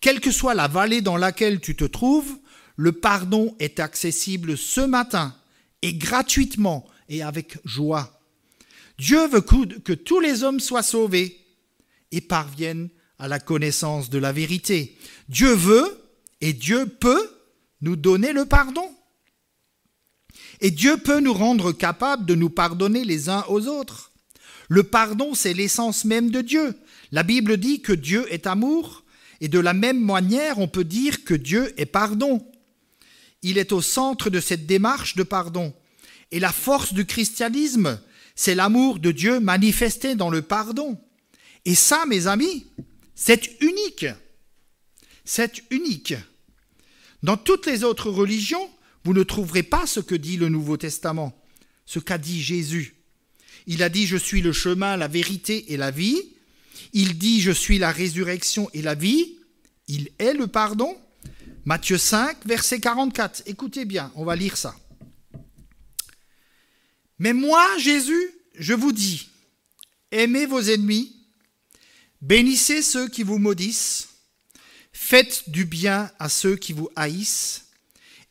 quelle 0.00 0.20
que 0.20 0.30
soit 0.30 0.54
la 0.54 0.68
vallée 0.68 1.02
dans 1.02 1.16
laquelle 1.16 1.60
tu 1.60 1.76
te 1.76 1.84
trouves, 1.84 2.38
le 2.76 2.92
pardon 2.92 3.56
est 3.58 3.80
accessible 3.80 4.56
ce 4.56 4.80
matin 4.80 5.34
et 5.82 5.94
gratuitement 5.94 6.86
et 7.08 7.22
avec 7.22 7.58
joie. 7.64 8.20
Dieu 8.98 9.26
veut 9.28 9.40
que 9.40 9.92
tous 9.92 10.20
les 10.20 10.42
hommes 10.42 10.60
soient 10.60 10.82
sauvés 10.82 11.38
et 12.12 12.20
parviennent 12.20 12.88
à 13.18 13.28
la 13.28 13.38
connaissance 13.38 14.08
de 14.10 14.18
la 14.18 14.32
vérité. 14.32 14.96
Dieu 15.28 15.52
veut 15.52 16.00
et 16.40 16.52
Dieu 16.52 16.86
peut 16.86 17.35
nous 17.80 17.96
donner 17.96 18.32
le 18.32 18.46
pardon. 18.46 18.90
Et 20.60 20.70
Dieu 20.70 20.96
peut 20.96 21.20
nous 21.20 21.32
rendre 21.32 21.72
capables 21.72 22.26
de 22.26 22.34
nous 22.34 22.50
pardonner 22.50 23.04
les 23.04 23.28
uns 23.28 23.44
aux 23.48 23.66
autres. 23.66 24.12
Le 24.68 24.82
pardon, 24.82 25.34
c'est 25.34 25.54
l'essence 25.54 26.04
même 26.04 26.30
de 26.30 26.40
Dieu. 26.40 26.74
La 27.12 27.22
Bible 27.22 27.56
dit 27.56 27.82
que 27.82 27.92
Dieu 27.92 28.26
est 28.32 28.46
amour, 28.46 29.04
et 29.40 29.48
de 29.48 29.58
la 29.58 29.74
même 29.74 30.02
manière, 30.02 30.58
on 30.58 30.68
peut 30.68 30.84
dire 30.84 31.24
que 31.24 31.34
Dieu 31.34 31.72
est 31.80 31.86
pardon. 31.86 32.44
Il 33.42 33.58
est 33.58 33.72
au 33.72 33.82
centre 33.82 34.30
de 34.30 34.40
cette 34.40 34.66
démarche 34.66 35.14
de 35.14 35.22
pardon. 35.22 35.74
Et 36.32 36.40
la 36.40 36.52
force 36.52 36.94
du 36.94 37.04
christianisme, 37.04 38.00
c'est 38.34 38.54
l'amour 38.54 38.98
de 38.98 39.12
Dieu 39.12 39.40
manifesté 39.40 40.14
dans 40.14 40.30
le 40.30 40.42
pardon. 40.42 40.98
Et 41.64 41.74
ça, 41.74 42.04
mes 42.06 42.26
amis, 42.26 42.66
c'est 43.14 43.60
unique. 43.60 44.06
C'est 45.24 45.62
unique. 45.70 46.14
Dans 47.22 47.36
toutes 47.36 47.66
les 47.66 47.84
autres 47.84 48.10
religions, 48.10 48.70
vous 49.04 49.14
ne 49.14 49.22
trouverez 49.22 49.62
pas 49.62 49.86
ce 49.86 50.00
que 50.00 50.14
dit 50.14 50.36
le 50.36 50.48
Nouveau 50.48 50.76
Testament, 50.76 51.32
ce 51.84 51.98
qu'a 51.98 52.18
dit 52.18 52.42
Jésus. 52.42 52.96
Il 53.66 53.82
a 53.82 53.88
dit, 53.88 54.06
je 54.06 54.16
suis 54.16 54.42
le 54.42 54.52
chemin, 54.52 54.96
la 54.96 55.08
vérité 55.08 55.72
et 55.72 55.76
la 55.76 55.90
vie. 55.90 56.20
Il 56.92 57.18
dit, 57.18 57.40
je 57.40 57.50
suis 57.50 57.78
la 57.78 57.90
résurrection 57.90 58.70
et 58.72 58.82
la 58.82 58.94
vie. 58.94 59.36
Il 59.88 60.10
est 60.18 60.34
le 60.34 60.46
pardon. 60.46 60.96
Matthieu 61.64 61.98
5, 61.98 62.46
verset 62.46 62.80
44. 62.80 63.42
Écoutez 63.46 63.84
bien, 63.84 64.12
on 64.14 64.24
va 64.24 64.36
lire 64.36 64.56
ça. 64.56 64.76
Mais 67.18 67.32
moi, 67.32 67.66
Jésus, 67.78 68.30
je 68.54 68.74
vous 68.74 68.92
dis, 68.92 69.28
aimez 70.10 70.46
vos 70.46 70.60
ennemis, 70.60 71.16
bénissez 72.20 72.82
ceux 72.82 73.08
qui 73.08 73.22
vous 73.22 73.38
maudissent, 73.38 74.08
faites 74.96 75.50
du 75.50 75.66
bien 75.66 76.10
à 76.18 76.30
ceux 76.30 76.56
qui 76.56 76.72
vous 76.72 76.88
haïssent, 76.96 77.66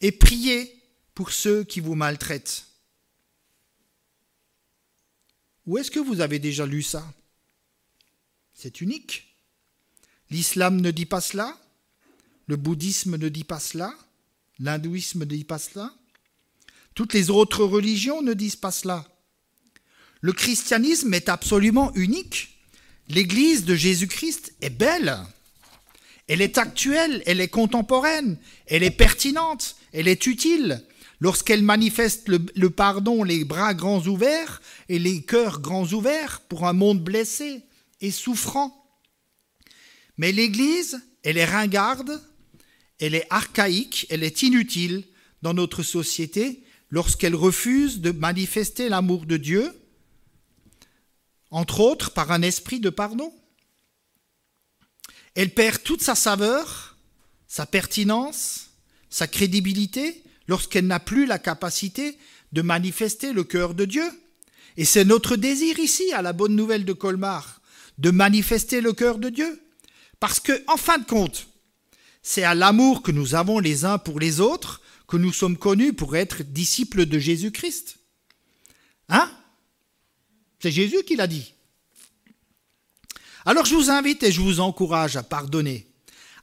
et 0.01 0.11
priez 0.11 0.81
pour 1.13 1.31
ceux 1.31 1.63
qui 1.63 1.79
vous 1.79 1.93
maltraitent. 1.95 2.65
Où 5.65 5.77
est-ce 5.77 5.91
que 5.91 5.99
vous 5.99 6.21
avez 6.21 6.39
déjà 6.39 6.65
lu 6.65 6.81
ça? 6.81 7.13
C'est 8.53 8.81
unique. 8.81 9.35
L'islam 10.31 10.81
ne 10.81 10.89
dit 10.91 11.05
pas 11.05 11.21
cela, 11.21 11.55
le 12.47 12.55
bouddhisme 12.55 13.15
ne 13.15 13.29
dit 13.29 13.43
pas 13.43 13.59
cela, 13.59 13.95
l'hindouisme 14.57 15.19
ne 15.19 15.25
dit 15.25 15.43
pas 15.43 15.59
cela, 15.59 15.93
toutes 16.95 17.13
les 17.13 17.29
autres 17.29 17.63
religions 17.63 18.21
ne 18.23 18.33
disent 18.33 18.55
pas 18.55 18.71
cela. 18.71 19.07
Le 20.21 20.33
christianisme 20.33 21.13
est 21.13 21.29
absolument 21.29 21.93
unique. 21.93 22.57
L'Église 23.07 23.65
de 23.65 23.75
Jésus-Christ 23.75 24.55
est 24.61 24.71
belle. 24.71 25.15
Elle 26.27 26.41
est 26.41 26.57
actuelle, 26.57 27.21
elle 27.25 27.39
est 27.39 27.47
contemporaine, 27.47 28.37
elle 28.65 28.83
est 28.83 28.91
pertinente, 28.91 29.75
elle 29.93 30.07
est 30.07 30.25
utile. 30.25 30.83
Lorsqu'elle 31.19 31.63
manifeste 31.63 32.27
le, 32.27 32.69
pardon, 32.69 33.23
les 33.23 33.45
bras 33.45 33.73
grands 33.73 34.05
ouverts 34.05 34.61
et 34.89 34.99
les 34.99 35.21
cœurs 35.21 35.61
grands 35.61 35.87
ouverts 35.87 36.41
pour 36.49 36.67
un 36.67 36.73
monde 36.73 37.01
blessé 37.03 37.63
et 38.01 38.11
souffrant. 38.11 38.85
Mais 40.17 40.31
l'Église, 40.31 40.99
elle 41.23 41.37
est 41.37 41.45
ringarde, 41.45 42.21
elle 42.99 43.15
est 43.15 43.27
archaïque, 43.29 44.07
elle 44.09 44.23
est 44.23 44.43
inutile 44.43 45.03
dans 45.41 45.53
notre 45.53 45.83
société 45.83 46.63
lorsqu'elle 46.89 47.35
refuse 47.35 48.01
de 48.01 48.11
manifester 48.11 48.89
l'amour 48.89 49.25
de 49.25 49.37
Dieu, 49.37 49.71
entre 51.51 51.79
autres 51.79 52.11
par 52.11 52.31
un 52.31 52.41
esprit 52.41 52.79
de 52.79 52.89
pardon. 52.89 53.33
Elle 55.35 55.53
perd 55.53 55.83
toute 55.83 56.01
sa 56.01 56.15
saveur, 56.15 56.95
sa 57.47 57.65
pertinence, 57.65 58.71
sa 59.09 59.27
crédibilité 59.27 60.23
lorsqu'elle 60.47 60.87
n'a 60.87 60.99
plus 60.99 61.25
la 61.25 61.39
capacité 61.39 62.17
de 62.51 62.61
manifester 62.61 63.33
le 63.33 63.43
cœur 63.43 63.73
de 63.73 63.85
Dieu. 63.85 64.05
Et 64.77 64.85
c'est 64.85 65.05
notre 65.05 65.35
désir 65.35 65.79
ici, 65.79 66.11
à 66.13 66.21
la 66.21 66.33
bonne 66.33 66.55
nouvelle 66.55 66.85
de 66.85 66.93
Colmar, 66.93 67.61
de 67.97 68.11
manifester 68.11 68.81
le 68.81 68.93
cœur 68.93 69.17
de 69.17 69.29
Dieu. 69.29 69.61
Parce 70.19 70.39
que, 70.39 70.63
en 70.67 70.77
fin 70.77 70.97
de 70.97 71.05
compte, 71.05 71.47
c'est 72.21 72.43
à 72.43 72.55
l'amour 72.55 73.01
que 73.01 73.11
nous 73.11 73.35
avons 73.35 73.59
les 73.59 73.85
uns 73.85 73.97
pour 73.97 74.19
les 74.19 74.39
autres 74.39 74.81
que 75.07 75.17
nous 75.17 75.33
sommes 75.33 75.57
connus 75.57 75.93
pour 75.93 76.15
être 76.15 76.43
disciples 76.43 77.05
de 77.05 77.19
Jésus-Christ. 77.19 77.97
Hein? 79.09 79.31
C'est 80.59 80.71
Jésus 80.71 81.03
qui 81.03 81.15
l'a 81.15 81.27
dit. 81.27 81.54
Alors 83.47 83.65
je 83.65 83.75
vous 83.75 83.91
invite 83.91 84.23
et 84.23 84.31
je 84.31 84.41
vous 84.41 84.59
encourage 84.59 85.17
à 85.17 85.23
pardonner, 85.23 85.85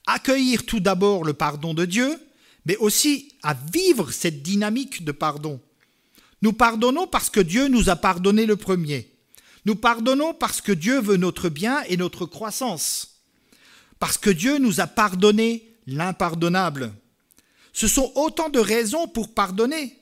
accueillir 0.06 0.64
tout 0.64 0.78
d'abord 0.78 1.24
le 1.24 1.32
pardon 1.32 1.74
de 1.74 1.84
Dieu, 1.84 2.16
mais 2.64 2.76
aussi 2.76 3.34
à 3.42 3.54
vivre 3.54 4.12
cette 4.12 4.42
dynamique 4.44 5.04
de 5.04 5.10
pardon. 5.10 5.60
Nous 6.42 6.52
pardonnons 6.52 7.08
parce 7.08 7.28
que 7.28 7.40
Dieu 7.40 7.66
nous 7.66 7.90
a 7.90 7.96
pardonné 7.96 8.46
le 8.46 8.54
premier. 8.54 9.10
Nous 9.64 9.74
pardonnons 9.74 10.32
parce 10.32 10.60
que 10.60 10.70
Dieu 10.70 11.00
veut 11.00 11.16
notre 11.16 11.48
bien 11.48 11.82
et 11.88 11.96
notre 11.96 12.24
croissance. 12.24 13.20
Parce 13.98 14.16
que 14.16 14.30
Dieu 14.30 14.58
nous 14.58 14.80
a 14.80 14.86
pardonné 14.86 15.74
l'impardonnable. 15.88 16.92
Ce 17.72 17.88
sont 17.88 18.12
autant 18.14 18.48
de 18.48 18.60
raisons 18.60 19.08
pour 19.08 19.34
pardonner. 19.34 19.98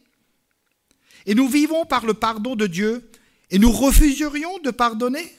Et 1.24 1.34
nous 1.34 1.48
vivons 1.48 1.86
par 1.86 2.04
le 2.04 2.12
pardon 2.12 2.56
de 2.56 2.66
Dieu 2.66 3.10
et 3.50 3.58
nous 3.58 3.72
refuserions 3.72 4.58
de 4.58 4.70
pardonner 4.70 5.30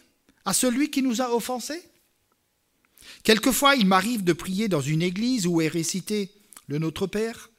à 0.45 0.53
celui 0.53 0.89
qui 0.89 1.01
nous 1.01 1.21
a 1.21 1.33
offensés? 1.33 1.81
Quelquefois, 3.23 3.75
il 3.75 3.85
m'arrive 3.85 4.23
de 4.23 4.33
prier 4.33 4.67
dans 4.67 4.81
une 4.81 5.01
église 5.01 5.47
où 5.47 5.61
est 5.61 5.67
récité 5.67 6.31
le 6.67 6.79
Notre 6.79 7.07
Père. 7.07 7.49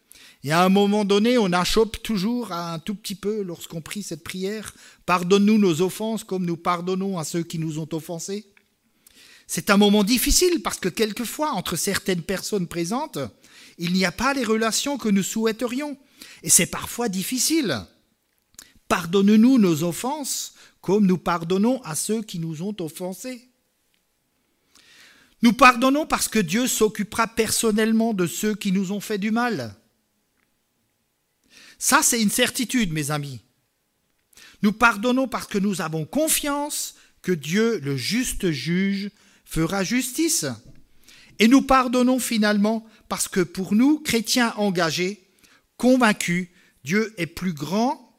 Et 0.45 0.51
à 0.51 0.65
un 0.65 0.69
moment 0.69 1.05
donné, 1.05 1.39
on 1.39 1.53
achoppe 1.53 2.03
toujours 2.03 2.51
un 2.53 2.79
tout 2.81 2.97
petit 2.97 3.15
peu 3.15 3.43
lorsqu'on 3.43 3.81
prie 3.81 4.03
cette 4.03 4.25
prière. 4.25 4.75
Pardonne-nous 5.07 5.59
nos 5.59 5.83
offenses 5.83 6.25
comme 6.25 6.45
nous 6.45 6.57
pardonnons 6.57 7.19
à 7.19 7.25
ceux 7.25 7.45
qui 7.45 7.59
nous 7.59 7.79
ont 7.79 7.89
offensés. 7.93 8.47
C'est 9.47 9.71
un 9.71 9.77
moment 9.77 10.03
difficile 10.03 10.63
parce 10.63 10.81
que 10.81 10.89
quelquefois, 10.89 11.53
entre 11.53 11.77
certaines 11.77 12.23
personnes 12.23 12.67
présentes, 12.67 13.19
il 13.79 13.93
n'y 13.93 14.05
a 14.05 14.13
pas 14.13 14.35
les 14.35 14.45
relations 14.45 14.99
que 14.99 15.09
nous 15.09 15.23
souhaiterions. 15.23 15.97
Et 16.43 16.51
c'est 16.51 16.67
parfois 16.67 17.09
difficile. 17.09 17.85
Pardonne-nous 18.89 19.59
nos 19.59 19.85
offenses 19.85 20.55
comme 20.83 21.07
nous 21.07 21.17
pardonnons 21.17 21.81
à 21.83 21.95
ceux 21.95 22.23
qui 22.23 22.39
nous 22.39 22.63
ont 22.63 22.77
offensés. 22.81 23.49
Nous 25.41 25.53
pardonnons 25.53 26.07
parce 26.07 26.29
que 26.29 26.39
Dieu 26.41 26.67
s'occupera 26.67 27.29
personnellement 27.29 28.13
de 28.13 28.27
ceux 28.27 28.55
qui 28.55 28.73
nous 28.73 28.93
ont 28.93 29.01
fait 29.01 29.19
du 29.19 29.31
mal. 29.31 29.77
Ça, 31.79 32.01
c'est 32.03 32.21
une 32.21 32.31
certitude, 32.31 32.93
mes 32.93 33.11
amis. 33.11 33.41
Nous 34.63 34.73
pardonnons 34.73 35.27
parce 35.27 35.47
que 35.47 35.59
nous 35.59 35.81
avons 35.81 36.05
confiance 36.05 36.95
que 37.23 37.33
Dieu, 37.33 37.79
le 37.79 37.97
juste 37.97 38.51
juge, 38.51 39.11
fera 39.45 39.83
justice. 39.85 40.47
Et 41.39 41.49
nous 41.49 41.63
pardonnons 41.63 42.19
finalement 42.19 42.87
parce 43.09 43.29
que 43.29 43.41
pour 43.41 43.75
nous, 43.75 44.01
chrétiens 44.01 44.53
engagés, 44.57 45.29
convaincus, 45.77 46.49
Dieu 46.85 47.15
est 47.19 47.27
plus 47.27 47.53
grand, 47.53 48.17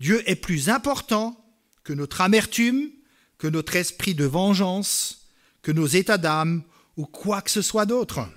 Dieu 0.00 0.28
est 0.28 0.36
plus 0.36 0.68
important 0.68 1.43
que 1.84 1.92
notre 1.92 2.22
amertume, 2.22 2.90
que 3.38 3.46
notre 3.46 3.76
esprit 3.76 4.14
de 4.14 4.24
vengeance, 4.24 5.28
que 5.62 5.70
nos 5.70 5.86
états 5.86 6.18
d'âme 6.18 6.62
ou 6.96 7.06
quoi 7.06 7.42
que 7.42 7.50
ce 7.50 7.62
soit 7.62 7.86
d'autre. 7.86 8.28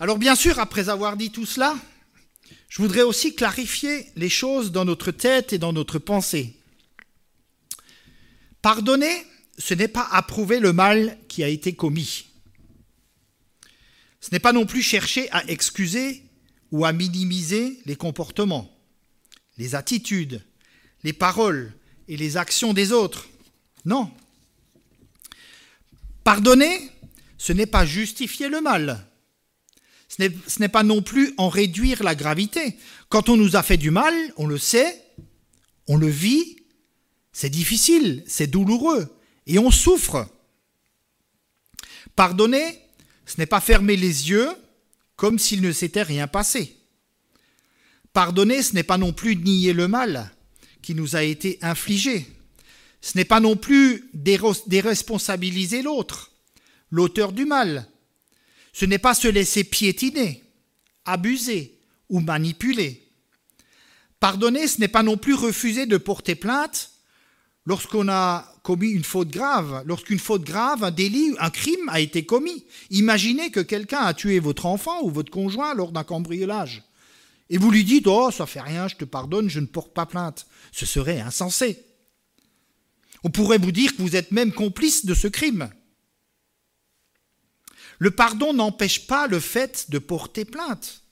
Alors 0.00 0.18
bien 0.18 0.34
sûr, 0.34 0.58
après 0.58 0.88
avoir 0.88 1.16
dit 1.16 1.30
tout 1.30 1.46
cela, 1.46 1.76
je 2.68 2.82
voudrais 2.82 3.02
aussi 3.02 3.34
clarifier 3.34 4.10
les 4.16 4.28
choses 4.28 4.72
dans 4.72 4.84
notre 4.84 5.12
tête 5.12 5.52
et 5.52 5.58
dans 5.58 5.72
notre 5.72 6.00
pensée. 6.00 6.56
Pardonner, 8.60 9.24
ce 9.58 9.74
n'est 9.74 9.88
pas 9.88 10.08
approuver 10.10 10.58
le 10.58 10.72
mal 10.72 11.16
qui 11.28 11.44
a 11.44 11.48
été 11.48 11.74
commis. 11.74 12.26
Ce 14.20 14.30
n'est 14.32 14.40
pas 14.40 14.52
non 14.52 14.66
plus 14.66 14.82
chercher 14.82 15.30
à 15.30 15.44
excuser 15.48 16.24
ou 16.72 16.84
à 16.84 16.92
minimiser 16.92 17.78
les 17.84 17.94
comportements, 17.94 18.73
les 19.56 19.74
attitudes, 19.74 20.42
les 21.02 21.12
paroles 21.12 21.72
et 22.08 22.16
les 22.16 22.36
actions 22.36 22.72
des 22.72 22.92
autres. 22.92 23.28
Non. 23.84 24.10
Pardonner, 26.22 26.90
ce 27.38 27.52
n'est 27.52 27.66
pas 27.66 27.84
justifier 27.84 28.48
le 28.48 28.60
mal. 28.60 29.06
Ce 30.08 30.60
n'est 30.60 30.68
pas 30.68 30.82
non 30.82 31.02
plus 31.02 31.34
en 31.38 31.48
réduire 31.48 32.02
la 32.02 32.14
gravité. 32.14 32.76
Quand 33.08 33.28
on 33.28 33.36
nous 33.36 33.56
a 33.56 33.62
fait 33.62 33.76
du 33.76 33.90
mal, 33.90 34.14
on 34.36 34.46
le 34.46 34.58
sait, 34.58 35.02
on 35.88 35.96
le 35.96 36.08
vit, 36.08 36.56
c'est 37.32 37.50
difficile, 37.50 38.22
c'est 38.26 38.46
douloureux 38.46 39.14
et 39.46 39.58
on 39.58 39.70
souffre. 39.70 40.28
Pardonner, 42.16 42.80
ce 43.26 43.36
n'est 43.38 43.46
pas 43.46 43.60
fermer 43.60 43.96
les 43.96 44.30
yeux 44.30 44.50
comme 45.16 45.38
s'il 45.38 45.60
ne 45.62 45.72
s'était 45.72 46.02
rien 46.02 46.26
passé. 46.26 46.73
Pardonner, 48.14 48.62
ce 48.62 48.74
n'est 48.74 48.84
pas 48.84 48.96
non 48.96 49.12
plus 49.12 49.36
nier 49.36 49.72
le 49.72 49.88
mal 49.88 50.30
qui 50.82 50.94
nous 50.94 51.16
a 51.16 51.24
été 51.24 51.58
infligé. 51.62 52.26
Ce 53.00 53.18
n'est 53.18 53.24
pas 53.24 53.40
non 53.40 53.56
plus 53.56 54.08
déresponsabiliser 54.14 55.82
l'autre, 55.82 56.30
l'auteur 56.90 57.32
du 57.32 57.44
mal. 57.44 57.88
Ce 58.72 58.84
n'est 58.84 58.98
pas 58.98 59.14
se 59.14 59.26
laisser 59.26 59.64
piétiner, 59.64 60.44
abuser 61.04 61.76
ou 62.08 62.20
manipuler. 62.20 63.02
Pardonner, 64.20 64.68
ce 64.68 64.78
n'est 64.78 64.88
pas 64.88 65.02
non 65.02 65.16
plus 65.16 65.34
refuser 65.34 65.86
de 65.86 65.96
porter 65.96 66.36
plainte 66.36 66.92
lorsqu'on 67.66 68.08
a 68.08 68.48
commis 68.62 68.90
une 68.90 69.02
faute 69.02 69.30
grave, 69.30 69.82
lorsqu'une 69.86 70.20
faute 70.20 70.44
grave, 70.44 70.84
un 70.84 70.92
délit, 70.92 71.34
un 71.40 71.50
crime 71.50 71.88
a 71.88 71.98
été 71.98 72.24
commis. 72.24 72.64
Imaginez 72.90 73.50
que 73.50 73.60
quelqu'un 73.60 74.02
a 74.02 74.14
tué 74.14 74.38
votre 74.38 74.66
enfant 74.66 75.02
ou 75.02 75.10
votre 75.10 75.32
conjoint 75.32 75.74
lors 75.74 75.90
d'un 75.90 76.04
cambriolage. 76.04 76.84
Et 77.50 77.58
vous 77.58 77.70
lui 77.70 77.84
dites, 77.84 78.06
oh, 78.06 78.30
ça 78.30 78.46
fait 78.46 78.60
rien, 78.60 78.88
je 78.88 78.96
te 78.96 79.04
pardonne, 79.04 79.48
je 79.48 79.60
ne 79.60 79.66
porte 79.66 79.92
pas 79.92 80.06
plainte. 80.06 80.46
Ce 80.72 80.86
serait 80.86 81.20
insensé. 81.20 81.84
On 83.22 83.30
pourrait 83.30 83.58
vous 83.58 83.72
dire 83.72 83.94
que 83.94 84.02
vous 84.02 84.16
êtes 84.16 84.32
même 84.32 84.52
complice 84.52 85.06
de 85.06 85.14
ce 85.14 85.28
crime. 85.28 85.70
Le 87.98 88.10
pardon 88.10 88.52
n'empêche 88.52 89.06
pas 89.06 89.26
le 89.26 89.40
fait 89.40 89.90
de 89.90 89.98
porter 89.98 90.44
plainte. 90.44 91.02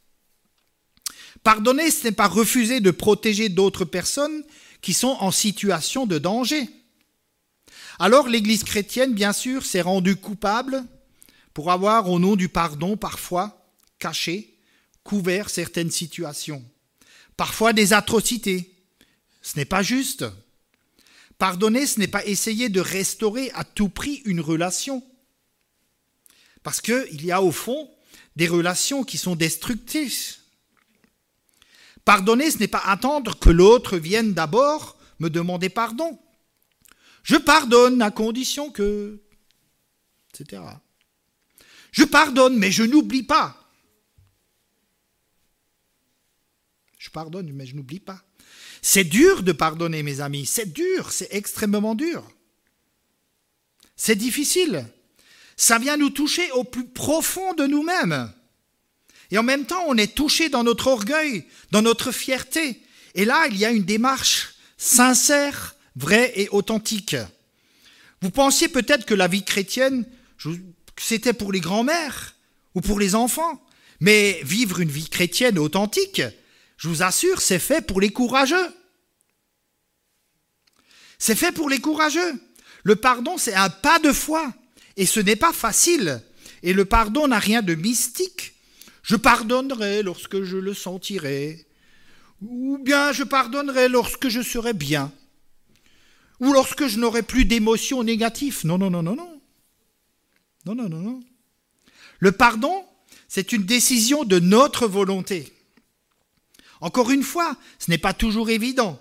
Pardonner, 1.42 1.90
ce 1.90 2.05
n'est 2.05 2.12
pas 2.12 2.29
refuser 2.29 2.81
de 2.81 2.90
protéger 2.90 3.49
d'autres 3.49 3.85
personnes 3.85 4.45
qui 4.81 4.92
sont 4.92 5.16
en 5.21 5.31
situation 5.31 6.07
de 6.07 6.18
danger. 6.18 6.68
Alors 7.99 8.29
l'Église 8.29 8.64
chrétienne, 8.64 9.14
bien 9.14 9.33
sûr, 9.33 9.64
s'est 9.64 9.81
rendue 9.81 10.16
coupable 10.16 10.85
pour 11.55 11.71
avoir, 11.71 12.11
au 12.11 12.18
nom 12.18 12.37
du 12.37 12.49
pardon, 12.49 12.97
parfois 12.97 13.71
caché, 13.99 14.52
couvert 15.05 15.51
certaines 15.51 15.91
situations, 15.91 16.65
parfois 17.37 17.73
des 17.73 17.93
atrocités. 17.93 18.75
Ce 19.43 19.57
n'est 19.57 19.65
pas 19.65 19.83
juste. 19.83 20.25
Pardonner, 21.38 21.87
ce 21.87 21.99
n'est 21.99 22.09
pas 22.09 22.25
essayer 22.25 22.69
de 22.69 22.81
restaurer 22.81 23.51
à 23.55 23.65
tout 23.65 23.88
prix 23.88 24.23
une 24.25 24.41
relation. 24.41 25.05
Parce 26.62 26.81
qu'il 26.81 27.25
y 27.25 27.33
a 27.33 27.43
au 27.43 27.51
fond 27.51 27.91
des 28.37 28.47
relations 28.47 29.03
qui 29.03 29.19
sont 29.19 29.35
destructrices. 29.35 30.41
Pardonner, 32.05 32.51
ce 32.51 32.59
n'est 32.59 32.69
pas 32.69 32.83
attendre 32.85 33.38
que 33.38 33.51
l'autre 33.51 33.97
vienne 33.97 34.35
d'abord 34.35 34.97
me 35.19 35.29
demander 35.31 35.69
pardon. 35.69 36.19
Je 37.23 37.37
pardonne 37.37 38.03
à 38.03 38.11
condition 38.11 38.71
que... 38.71 39.21
etc. 40.33 40.62
Je 41.93 42.05
pardonne, 42.05 42.59
mais 42.59 42.73
je 42.73 42.83
n'oublie 42.83 43.23
pas. 43.23 43.62
Je 47.03 47.11
pardonne, 47.11 47.51
mais 47.53 47.67
je 47.67 47.75
n'oublie 47.75 47.99
pas. 47.99 48.23
C'est 48.81 49.03
dur 49.03 49.43
de 49.43 49.51
pardonner, 49.51 50.05
mes 50.05 50.21
amis. 50.21 50.47
C'est 50.47 50.73
dur, 50.73 51.11
c'est 51.11 51.35
extrêmement 51.35 51.97
dur. 51.97 52.23
C'est 53.97 54.15
difficile. 54.15 54.87
Ça 55.57 55.81
vient 55.81 55.97
nous 55.97 56.11
toucher 56.11 56.49
au 56.53 56.62
plus 56.62 56.87
profond 56.87 57.55
de 57.55 57.67
nous-mêmes. 57.67 58.33
Et 59.33 59.38
en 59.38 59.43
même 59.43 59.67
temps, 59.67 59.83
on 59.88 59.97
est 59.97 60.15
touché 60.15 60.49
dans 60.49 60.62
notre 60.62 60.87
orgueil, 60.87 61.45
dans 61.73 61.83
notre 61.83 62.12
fierté. 62.12 62.81
Et 63.17 63.25
là, 63.25 63.49
il 63.49 63.57
y 63.57 63.65
a 63.65 63.73
une 63.73 63.83
démarche 63.83 64.55
sincère, 64.79 65.75
vraie 65.97 66.33
et 66.37 66.49
authentique. 66.51 67.17
Vous 68.21 68.31
pensiez 68.31 68.69
peut-être 68.69 69.07
que 69.07 69.15
la 69.15 69.27
vie 69.27 69.45
chrétienne, 69.45 70.07
c'était 70.97 71.33
pour 71.33 71.51
les 71.51 71.61
grands-mères 71.61 72.37
ou 72.77 72.81
pour 72.81 73.01
les 73.01 73.17
enfants. 73.17 73.61
Mais 73.99 74.41
vivre 74.45 74.79
une 74.79 74.91
vie 74.91 75.09
chrétienne 75.09 75.59
authentique, 75.59 76.23
je 76.83 76.88
vous 76.88 77.05
assure, 77.05 77.40
c'est 77.40 77.61
fait 77.61 77.81
pour 77.81 78.01
les 78.01 78.11
courageux. 78.11 78.75
C'est 81.16 81.37
fait 81.37 81.53
pour 81.53 81.68
les 81.68 81.79
courageux. 81.79 82.42
Le 82.83 82.97
pardon, 82.97 83.38
c'est 83.38 83.55
un 83.55 83.71
pas 83.71 84.01
de 84.01 84.12
foi. 84.12 84.53
Et 84.97 85.07
ce 85.07 85.21
n'est 85.21 85.37
pas 85.37 85.53
facile. 85.53 86.21
Et 86.64 86.73
le 86.73 86.85
pardon 86.85 87.29
n'a 87.29 87.38
rien 87.38 87.62
de 87.62 87.77
mystique. 87.77 88.55
Je 89.05 89.14
pardonnerai 89.14 90.03
lorsque 90.03 90.42
je 90.42 90.57
le 90.57 90.75
sentirai. 90.75 91.68
Ou 92.40 92.79
bien 92.79 93.12
je 93.12 93.23
pardonnerai 93.23 93.88
lorsque 93.88 94.29
je 94.29 94.42
serai 94.42 94.73
bien. 94.73 95.12
Ou 96.40 96.53
lorsque 96.53 96.88
je 96.88 96.99
n'aurai 96.99 97.23
plus 97.23 97.45
d'émotions 97.45 98.03
négatives. 98.03 98.62
Non, 98.64 98.77
non, 98.77 98.90
non, 98.90 99.05
non, 99.05 99.14
non. 99.14 99.40
Non, 100.66 100.75
non, 100.75 100.88
non, 100.88 100.99
non. 100.99 101.21
Le 102.18 102.33
pardon, 102.33 102.85
c'est 103.29 103.53
une 103.53 103.66
décision 103.66 104.25
de 104.25 104.40
notre 104.40 104.88
volonté. 104.88 105.53
Encore 106.83 107.12
une 107.12 107.23
fois, 107.23 107.57
ce 107.79 107.90
n'est 107.90 107.97
pas 107.97 108.12
toujours 108.12 108.51
évident. 108.51 109.01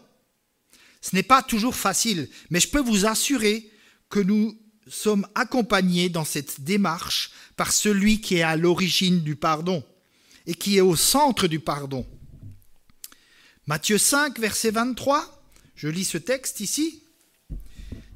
Ce 1.02 1.16
n'est 1.16 1.24
pas 1.24 1.42
toujours 1.42 1.76
facile, 1.76 2.30
mais 2.52 2.60
je 2.60 2.70
peux 2.70 2.80
vous 2.80 3.08
assurer 3.08 3.70
que 4.08 4.20
nous 4.20 4.56
sommes 4.88 5.28
accompagnés 5.34 6.08
dans 6.08 6.24
cette 6.24 6.62
démarche 6.62 7.32
par 7.56 7.72
celui 7.72 8.22
qui 8.22 8.36
est 8.36 8.44
à 8.44 8.56
l'origine 8.56 9.22
du 9.22 9.36
pardon 9.36 9.84
et 10.46 10.54
qui 10.54 10.78
est 10.78 10.82
au 10.82 10.96
centre 10.96 11.48
du 11.48 11.60
pardon. 11.60 12.06
Matthieu 13.66 13.98
5, 13.98 14.38
verset 14.38 14.70
23, 14.70 15.44
je 15.76 15.88
lis 15.88 16.06
ce 16.06 16.20
texte 16.20 16.60
ici. 16.60 17.02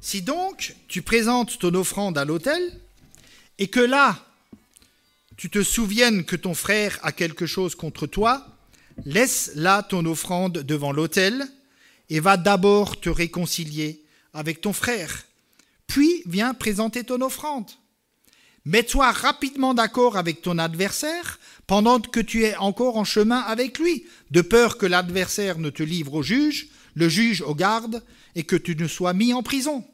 Si 0.00 0.22
donc 0.22 0.76
tu 0.86 1.02
présentes 1.02 1.58
ton 1.58 1.74
offrande 1.74 2.18
à 2.18 2.24
l'autel, 2.24 2.80
et 3.58 3.66
que 3.66 3.80
là, 3.80 4.24
tu 5.36 5.50
te 5.50 5.64
souviennes 5.64 6.24
que 6.24 6.36
ton 6.36 6.54
frère 6.54 7.00
a 7.02 7.10
quelque 7.10 7.46
chose 7.46 7.74
contre 7.74 8.06
toi, 8.06 8.55
laisse 9.04 9.52
là 9.54 9.82
ton 9.82 10.04
offrande 10.06 10.58
devant 10.58 10.92
l'autel, 10.92 11.46
et 12.08 12.20
va 12.20 12.36
d'abord 12.36 13.00
te 13.00 13.10
réconcilier 13.10 14.04
avec 14.32 14.60
ton 14.60 14.72
frère. 14.72 15.24
Puis 15.86 16.22
viens 16.26 16.54
présenter 16.54 17.04
ton 17.04 17.20
offrande. 17.20 17.70
Mets-toi 18.64 19.12
rapidement 19.12 19.74
d'accord 19.74 20.16
avec 20.16 20.42
ton 20.42 20.58
adversaire 20.58 21.38
pendant 21.66 22.00
que 22.00 22.20
tu 22.20 22.44
es 22.44 22.56
encore 22.56 22.96
en 22.96 23.04
chemin 23.04 23.38
avec 23.38 23.78
lui, 23.78 24.06
de 24.30 24.40
peur 24.40 24.76
que 24.78 24.86
l'adversaire 24.86 25.58
ne 25.58 25.70
te 25.70 25.82
livre 25.82 26.14
au 26.14 26.22
juge, 26.22 26.68
le 26.94 27.08
juge 27.08 27.42
au 27.42 27.54
garde, 27.54 28.02
et 28.34 28.42
que 28.44 28.56
tu 28.56 28.74
ne 28.74 28.88
sois 28.88 29.12
mis 29.12 29.32
en 29.32 29.42
prison. 29.42 29.84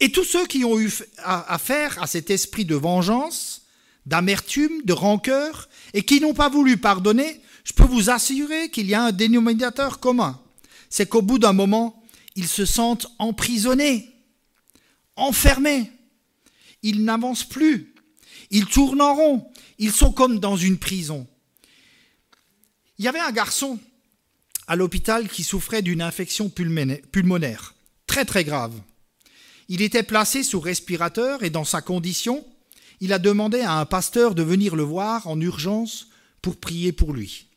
Et 0.00 0.10
tous 0.10 0.24
ceux 0.24 0.46
qui 0.46 0.64
ont 0.64 0.78
eu 0.78 0.90
affaire 1.18 2.00
à 2.02 2.06
cet 2.06 2.30
esprit 2.30 2.64
de 2.64 2.74
vengeance, 2.74 3.62
d'amertume, 4.06 4.82
de 4.84 4.92
rancœur, 4.92 5.68
et 5.94 6.02
qui 6.02 6.20
n'ont 6.20 6.34
pas 6.34 6.48
voulu 6.50 6.76
pardonner, 6.76 7.40
je 7.62 7.72
peux 7.72 7.84
vous 7.84 8.10
assurer 8.10 8.68
qu'il 8.68 8.86
y 8.86 8.94
a 8.94 9.04
un 9.04 9.12
dénominateur 9.12 10.00
commun. 10.00 10.40
C'est 10.90 11.08
qu'au 11.08 11.22
bout 11.22 11.38
d'un 11.38 11.52
moment, 11.52 12.02
ils 12.36 12.48
se 12.48 12.66
sentent 12.66 13.06
emprisonnés, 13.18 14.12
enfermés. 15.16 15.90
Ils 16.82 17.04
n'avancent 17.04 17.48
plus. 17.48 17.94
Ils 18.50 18.66
tournent 18.66 19.00
en 19.00 19.14
rond. 19.14 19.50
Ils 19.78 19.92
sont 19.92 20.12
comme 20.12 20.40
dans 20.40 20.56
une 20.56 20.78
prison. 20.78 21.26
Il 22.98 23.04
y 23.04 23.08
avait 23.08 23.20
un 23.20 23.32
garçon 23.32 23.78
à 24.66 24.76
l'hôpital 24.76 25.28
qui 25.28 25.44
souffrait 25.44 25.82
d'une 25.82 26.02
infection 26.02 26.48
pulmonaire, 26.48 27.74
très 28.06 28.24
très 28.24 28.44
grave. 28.44 28.74
Il 29.68 29.80
était 29.80 30.02
placé 30.02 30.42
sous 30.42 30.60
respirateur 30.60 31.42
et 31.42 31.50
dans 31.50 31.64
sa 31.64 31.80
condition, 31.80 32.44
il 33.04 33.12
a 33.12 33.18
demandé 33.18 33.60
à 33.60 33.74
un 33.74 33.84
pasteur 33.84 34.34
de 34.34 34.42
venir 34.42 34.76
le 34.76 34.82
voir 34.82 35.26
en 35.26 35.38
urgence 35.38 36.08
pour 36.40 36.56
prier 36.56 36.90
pour 36.90 37.12
lui. 37.12 37.48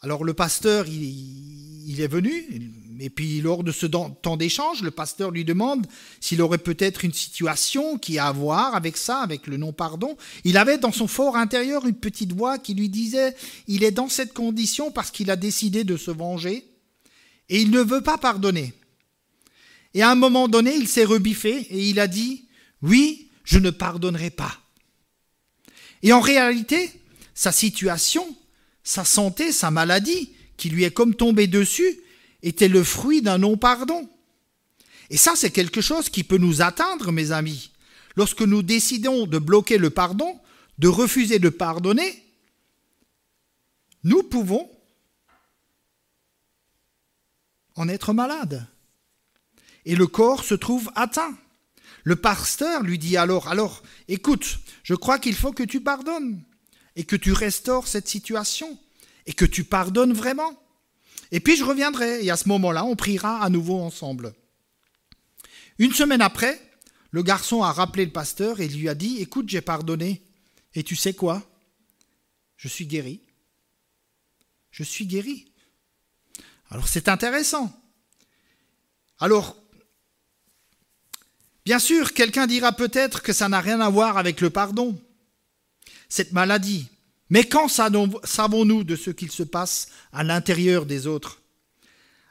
Alors 0.00 0.24
le 0.24 0.32
pasteur, 0.32 0.86
il, 0.88 2.00
est 2.00 2.08
venu, 2.08 2.32
et 3.00 3.10
puis 3.10 3.42
lors 3.42 3.64
de 3.64 3.70
ce 3.70 3.84
temps 3.84 4.36
d'échange, 4.38 4.80
le 4.80 4.90
pasteur 4.90 5.30
lui 5.30 5.44
demande 5.44 5.86
s'il 6.20 6.40
aurait 6.40 6.56
peut-être 6.56 7.04
une 7.04 7.12
situation 7.12 7.98
qui 7.98 8.18
a 8.18 8.28
à 8.28 8.32
voir 8.32 8.74
avec 8.74 8.96
ça, 8.96 9.18
avec 9.18 9.46
le 9.46 9.58
non-pardon. 9.58 10.16
Il 10.44 10.56
avait 10.56 10.78
dans 10.78 10.92
son 10.92 11.06
fort 11.06 11.36
intérieur 11.36 11.86
une 11.86 11.96
petite 11.96 12.32
voix 12.32 12.56
qui 12.56 12.72
lui 12.72 12.88
disait, 12.88 13.36
il 13.66 13.84
est 13.84 13.90
dans 13.90 14.08
cette 14.08 14.32
condition 14.32 14.90
parce 14.90 15.10
qu'il 15.10 15.30
a 15.30 15.36
décidé 15.36 15.84
de 15.84 15.98
se 15.98 16.10
venger, 16.10 16.64
et 17.50 17.60
il 17.60 17.70
ne 17.70 17.82
veut 17.82 18.02
pas 18.02 18.16
pardonner. 18.16 18.72
Et 19.98 20.02
à 20.02 20.12
un 20.12 20.14
moment 20.14 20.46
donné, 20.46 20.76
il 20.76 20.86
s'est 20.86 21.04
rebiffé 21.04 21.56
et 21.70 21.88
il 21.88 21.98
a 21.98 22.06
dit, 22.06 22.46
oui, 22.82 23.32
je 23.42 23.58
ne 23.58 23.70
pardonnerai 23.70 24.30
pas. 24.30 24.56
Et 26.04 26.12
en 26.12 26.20
réalité, 26.20 26.92
sa 27.34 27.50
situation, 27.50 28.24
sa 28.84 29.04
santé, 29.04 29.50
sa 29.50 29.72
maladie, 29.72 30.32
qui 30.56 30.70
lui 30.70 30.84
est 30.84 30.92
comme 30.92 31.16
tombée 31.16 31.48
dessus, 31.48 31.98
était 32.44 32.68
le 32.68 32.84
fruit 32.84 33.22
d'un 33.22 33.38
non-pardon. 33.38 34.08
Et 35.10 35.16
ça, 35.16 35.32
c'est 35.34 35.50
quelque 35.50 35.80
chose 35.80 36.08
qui 36.10 36.22
peut 36.22 36.38
nous 36.38 36.62
atteindre, 36.62 37.10
mes 37.10 37.32
amis. 37.32 37.72
Lorsque 38.14 38.42
nous 38.42 38.62
décidons 38.62 39.26
de 39.26 39.40
bloquer 39.40 39.78
le 39.78 39.90
pardon, 39.90 40.38
de 40.78 40.86
refuser 40.86 41.40
de 41.40 41.48
pardonner, 41.48 42.24
nous 44.04 44.22
pouvons 44.22 44.70
en 47.74 47.88
être 47.88 48.12
malades. 48.12 48.64
Et 49.88 49.96
le 49.96 50.06
corps 50.06 50.44
se 50.44 50.54
trouve 50.54 50.92
atteint. 50.94 51.34
Le 52.04 52.14
pasteur 52.14 52.82
lui 52.82 52.98
dit 52.98 53.16
alors, 53.16 53.48
alors, 53.48 53.82
écoute, 54.06 54.58
je 54.82 54.94
crois 54.94 55.18
qu'il 55.18 55.34
faut 55.34 55.52
que 55.52 55.62
tu 55.62 55.80
pardonnes 55.80 56.44
et 56.94 57.04
que 57.04 57.16
tu 57.16 57.32
restaures 57.32 57.88
cette 57.88 58.06
situation 58.06 58.78
et 59.24 59.32
que 59.32 59.46
tu 59.46 59.64
pardonnes 59.64 60.12
vraiment. 60.12 60.62
Et 61.32 61.40
puis 61.40 61.56
je 61.56 61.64
reviendrai 61.64 62.22
et 62.22 62.30
à 62.30 62.36
ce 62.36 62.50
moment-là, 62.50 62.84
on 62.84 62.96
priera 62.96 63.42
à 63.42 63.48
nouveau 63.48 63.80
ensemble. 63.80 64.34
Une 65.78 65.94
semaine 65.94 66.20
après, 66.20 66.60
le 67.10 67.22
garçon 67.22 67.62
a 67.62 67.72
rappelé 67.72 68.04
le 68.04 68.12
pasteur 68.12 68.60
et 68.60 68.68
lui 68.68 68.90
a 68.90 68.94
dit, 68.94 69.22
écoute, 69.22 69.48
j'ai 69.48 69.62
pardonné. 69.62 70.22
Et 70.74 70.82
tu 70.82 70.96
sais 70.96 71.14
quoi? 71.14 71.42
Je 72.58 72.68
suis 72.68 72.86
guéri. 72.86 73.22
Je 74.70 74.82
suis 74.82 75.06
guéri. 75.06 75.50
Alors 76.68 76.88
c'est 76.88 77.08
intéressant. 77.08 77.74
Alors, 79.18 79.56
bien 81.68 81.78
sûr, 81.78 82.14
quelqu'un 82.14 82.46
dira 82.46 82.72
peut-être 82.72 83.20
que 83.20 83.34
ça 83.34 83.50
n'a 83.50 83.60
rien 83.60 83.78
à 83.82 83.90
voir 83.90 84.16
avec 84.16 84.40
le 84.40 84.48
pardon 84.48 84.98
cette 86.08 86.32
maladie. 86.32 86.86
Mais 87.28 87.44
quand 87.44 87.68
savons-nous 87.68 88.84
de 88.84 88.96
ce 88.96 89.10
qu'il 89.10 89.30
se 89.30 89.42
passe 89.42 89.88
à 90.10 90.24
l'intérieur 90.24 90.86
des 90.86 91.06
autres? 91.06 91.42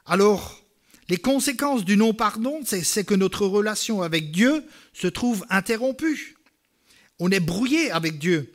Alors, 0.08 0.64
les 1.08 1.20
conséquences 1.20 1.86
du 1.86 1.98
non-pardon, 1.98 2.62
c'est 2.66 3.04
que 3.04 3.14
notre 3.14 3.46
relation 3.46 4.02
avec 4.02 4.32
Dieu 4.32 4.64
se 4.92 5.06
trouve 5.06 5.46
interrompue. 5.52 6.36
On 7.20 7.30
est 7.30 7.40
brouillé 7.40 7.92
avec 7.92 8.18
Dieu. 8.18 8.52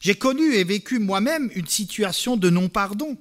J'ai 0.00 0.16
connu 0.16 0.54
et 0.54 0.64
vécu 0.64 0.98
moi-même 0.98 1.52
une 1.54 1.68
situation 1.68 2.36
de 2.36 2.50
non-pardon. 2.50 3.16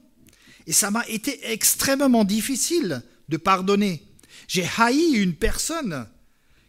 Et 0.65 0.73
ça 0.73 0.89
m'a 0.89 1.07
été 1.07 1.39
extrêmement 1.51 2.23
difficile 2.23 3.03
de 3.29 3.37
pardonner. 3.37 4.01
J'ai 4.47 4.67
haï 4.79 5.13
une 5.13 5.35
personne 5.35 6.07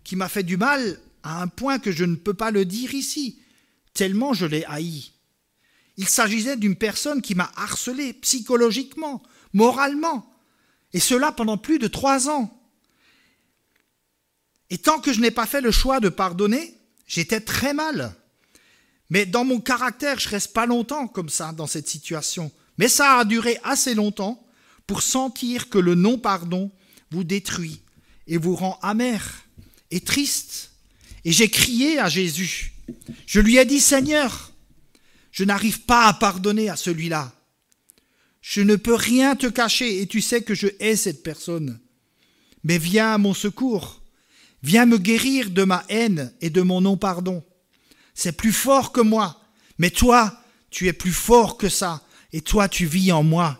qui 0.04 0.16
m'a 0.16 0.28
fait 0.28 0.42
du 0.42 0.56
mal 0.56 1.00
à 1.22 1.42
un 1.42 1.48
point 1.48 1.78
que 1.78 1.90
je 1.90 2.04
ne 2.04 2.16
peux 2.16 2.34
pas 2.34 2.50
le 2.50 2.64
dire 2.64 2.94
ici, 2.94 3.40
tellement 3.94 4.34
je 4.34 4.46
l'ai 4.46 4.64
haï. 4.66 5.10
Il 5.96 6.08
s'agissait 6.08 6.56
d'une 6.56 6.76
personne 6.76 7.22
qui 7.22 7.34
m'a 7.34 7.50
harcelé 7.56 8.12
psychologiquement, 8.14 9.22
moralement, 9.52 10.30
et 10.92 11.00
cela 11.00 11.32
pendant 11.32 11.56
plus 11.56 11.78
de 11.78 11.86
trois 11.86 12.28
ans. 12.28 12.60
Et 14.70 14.78
tant 14.78 15.00
que 15.00 15.12
je 15.12 15.20
n'ai 15.20 15.30
pas 15.30 15.46
fait 15.46 15.60
le 15.60 15.70
choix 15.70 16.00
de 16.00 16.08
pardonner, 16.08 16.78
j'étais 17.06 17.40
très 17.40 17.74
mal. 17.74 18.14
Mais 19.10 19.26
dans 19.26 19.44
mon 19.44 19.60
caractère, 19.60 20.18
je 20.18 20.28
reste 20.28 20.52
pas 20.52 20.66
longtemps 20.66 21.06
comme 21.06 21.28
ça 21.28 21.52
dans 21.52 21.66
cette 21.66 21.88
situation. 21.88 22.50
Mais 22.78 22.88
ça 22.88 23.18
a 23.18 23.24
duré 23.24 23.58
assez 23.62 23.94
longtemps 23.94 24.44
pour 24.86 25.02
sentir 25.02 25.68
que 25.68 25.78
le 25.78 25.94
non-pardon 25.94 26.72
vous 27.10 27.24
détruit 27.24 27.82
et 28.26 28.36
vous 28.36 28.56
rend 28.56 28.78
amer 28.82 29.43
et 29.90 30.00
triste. 30.00 30.72
Et 31.24 31.32
j'ai 31.32 31.48
crié 31.48 31.98
à 31.98 32.08
Jésus. 32.08 32.72
Je 33.26 33.40
lui 33.40 33.56
ai 33.56 33.64
dit, 33.64 33.80
Seigneur, 33.80 34.52
je 35.30 35.44
n'arrive 35.44 35.82
pas 35.82 36.06
à 36.06 36.12
pardonner 36.14 36.68
à 36.68 36.76
celui-là. 36.76 37.32
Je 38.40 38.60
ne 38.60 38.76
peux 38.76 38.94
rien 38.94 39.36
te 39.36 39.46
cacher 39.46 40.00
et 40.00 40.06
tu 40.06 40.20
sais 40.20 40.42
que 40.42 40.54
je 40.54 40.68
hais 40.78 40.96
cette 40.96 41.22
personne. 41.22 41.80
Mais 42.62 42.78
viens 42.78 43.14
à 43.14 43.18
mon 43.18 43.34
secours. 43.34 44.02
Viens 44.62 44.86
me 44.86 44.98
guérir 44.98 45.50
de 45.50 45.64
ma 45.64 45.84
haine 45.88 46.32
et 46.40 46.50
de 46.50 46.62
mon 46.62 46.80
non-pardon. 46.80 47.44
C'est 48.14 48.36
plus 48.36 48.52
fort 48.52 48.92
que 48.92 49.00
moi. 49.00 49.40
Mais 49.78 49.90
toi, 49.90 50.42
tu 50.70 50.88
es 50.88 50.92
plus 50.92 51.12
fort 51.12 51.56
que 51.58 51.68
ça. 51.68 52.02
Et 52.32 52.40
toi, 52.40 52.68
tu 52.68 52.86
vis 52.86 53.12
en 53.12 53.22
moi. 53.22 53.58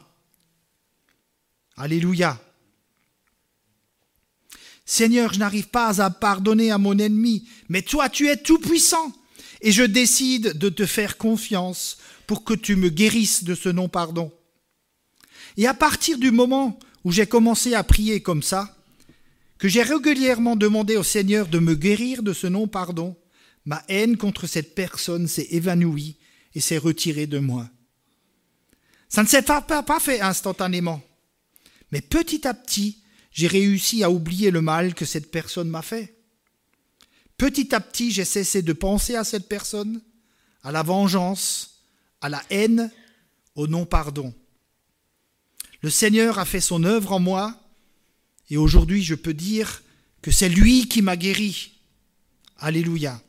Alléluia. 1.77 2.41
Seigneur, 4.85 5.33
je 5.33 5.39
n'arrive 5.39 5.69
pas 5.69 6.03
à 6.03 6.11
pardonner 6.11 6.71
à 6.71 6.79
mon 6.79 6.99
ennemi, 6.99 7.49
mais 7.69 7.83
toi, 7.83 8.09
tu 8.09 8.29
es 8.29 8.37
tout-puissant. 8.37 9.13
Et 9.61 9.73
je 9.73 9.83
décide 9.83 10.59
de 10.59 10.69
te 10.69 10.85
faire 10.85 11.17
confiance 11.17 11.97
pour 12.27 12.45
que 12.45 12.53
tu 12.53 12.77
me 12.77 12.91
guérisses 12.91 13.45
de 13.45 13.55
ce 13.55 13.71
non-pardon. 13.71 14.31
Et 15.57 15.67
à 15.67 15.75
partir 15.75 16.19
du 16.19 16.31
moment 16.31 16.79
où 17.05 17.13
j'ai 17.13 17.27
commencé 17.27 17.75
à 17.75 17.83
prier 17.83 18.21
comme 18.21 18.43
ça, 18.43 18.77
que 19.59 19.69
j'ai 19.69 19.83
régulièrement 19.83 20.57
demandé 20.57 20.97
au 20.97 21.03
Seigneur 21.03 21.49
de 21.49 21.59
me 21.59 21.75
guérir 21.75 22.23
de 22.23 22.33
ce 22.33 22.47
non-pardon, 22.47 23.17
ma 23.65 23.83
haine 23.89 24.17
contre 24.17 24.47
cette 24.47 24.75
personne 24.75 25.29
s'est 25.29 25.49
évanouie 25.51 26.19
et 26.55 26.61
s'est 26.61 26.79
retirée 26.79 27.27
de 27.27 27.39
moi. 27.39 27.69
Ça 29.09 29.23
ne 29.23 29.29
s'est 29.29 29.43
pas, 29.43 29.63
pas, 29.63 30.01
fait 30.01 30.21
instantanément, 30.21 31.01
mais 31.93 32.01
petit 32.01 32.47
à 32.47 32.53
petit, 32.53 32.99
j'ai 33.35 33.49
réussi 33.49 34.05
à 34.05 34.11
oublier 34.11 34.51
le 34.51 34.63
mal 34.63 34.95
que 34.95 35.05
cette 35.05 35.31
personne 35.31 35.69
m'a 35.69 35.83
fait. 35.83 36.15
Petit 37.37 37.75
à 37.75 37.81
petit, 37.81 38.13
j'ai 38.13 38.25
cessé 38.25 38.63
de 38.63 38.73
penser 38.73 39.17
à 39.17 39.25
cette 39.25 39.49
personne, 39.49 40.01
à 40.63 40.71
la 40.71 40.85
vengeance, 40.85 41.83
à 42.21 42.29
la 42.29 42.43
haine, 42.49 42.91
au 43.57 43.67
non-pardon. 43.67 44.33
Le 45.83 45.91
Seigneur 45.91 46.39
a 46.39 46.45
fait 46.45 46.61
son 46.61 46.85
œuvre 46.85 47.13
en 47.13 47.19
moi 47.19 47.61
et 48.51 48.57
aujourd'hui 48.57 49.03
je 49.03 49.17
peux 49.17 49.35
dire 49.35 49.83
que 50.23 50.31
c'est 50.31 50.49
lui 50.49 50.89
qui 50.89 51.03
m'a 51.03 51.17
guéri. 51.17 51.73
Alléluia. 52.59 53.21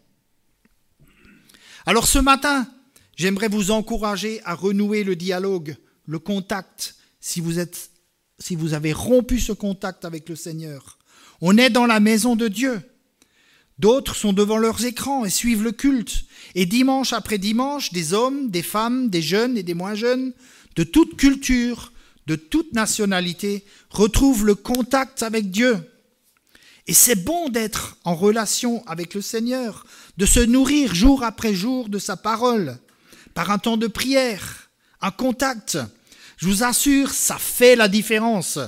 Alors 1.87 2.07
ce 2.07 2.19
matin, 2.19 2.71
j'aimerais 3.15 3.49
vous 3.49 3.71
encourager 3.71 4.39
à 4.45 4.53
renouer 4.53 5.03
le 5.03 5.15
dialogue, 5.15 5.75
le 6.05 6.19
contact, 6.19 6.95
si 7.19 7.41
vous, 7.41 7.57
êtes, 7.57 7.89
si 8.39 8.55
vous 8.55 8.73
avez 8.73 8.93
rompu 8.93 9.39
ce 9.39 9.51
contact 9.51 10.05
avec 10.05 10.29
le 10.29 10.35
Seigneur. 10.35 10.97
On 11.41 11.57
est 11.57 11.69
dans 11.69 11.85
la 11.85 11.99
maison 11.99 12.35
de 12.35 12.47
Dieu. 12.47 12.81
D'autres 13.77 14.15
sont 14.15 14.33
devant 14.33 14.57
leurs 14.57 14.85
écrans 14.85 15.25
et 15.25 15.29
suivent 15.29 15.63
le 15.63 15.71
culte. 15.71 16.23
Et 16.53 16.65
dimanche 16.65 17.13
après 17.13 17.37
dimanche, 17.37 17.91
des 17.91 18.13
hommes, 18.13 18.49
des 18.49 18.63
femmes, 18.63 19.09
des 19.09 19.21
jeunes 19.21 19.57
et 19.57 19.63
des 19.63 19.73
moins 19.73 19.95
jeunes, 19.95 20.33
de 20.75 20.83
toute 20.83 21.17
culture, 21.17 21.91
de 22.27 22.35
toute 22.35 22.73
nationalité 22.73 23.65
retrouvent 23.89 24.45
le 24.45 24.55
contact 24.55 25.23
avec 25.23 25.51
Dieu. 25.51 25.77
Et 26.87 26.93
c'est 26.93 27.15
bon 27.15 27.49
d'être 27.49 27.97
en 28.03 28.15
relation 28.15 28.85
avec 28.87 29.13
le 29.13 29.21
Seigneur, 29.21 29.85
de 30.17 30.25
se 30.25 30.39
nourrir 30.39 30.93
jour 30.93 31.23
après 31.23 31.53
jour 31.53 31.89
de 31.89 31.99
sa 31.99 32.15
parole, 32.15 32.77
par 33.33 33.51
un 33.51 33.57
temps 33.57 33.77
de 33.77 33.87
prière, 33.87 34.69
un 35.01 35.11
contact. 35.11 35.77
Je 36.37 36.47
vous 36.47 36.63
assure, 36.63 37.11
ça 37.11 37.37
fait 37.37 37.75
la 37.75 37.87
différence. 37.87 38.59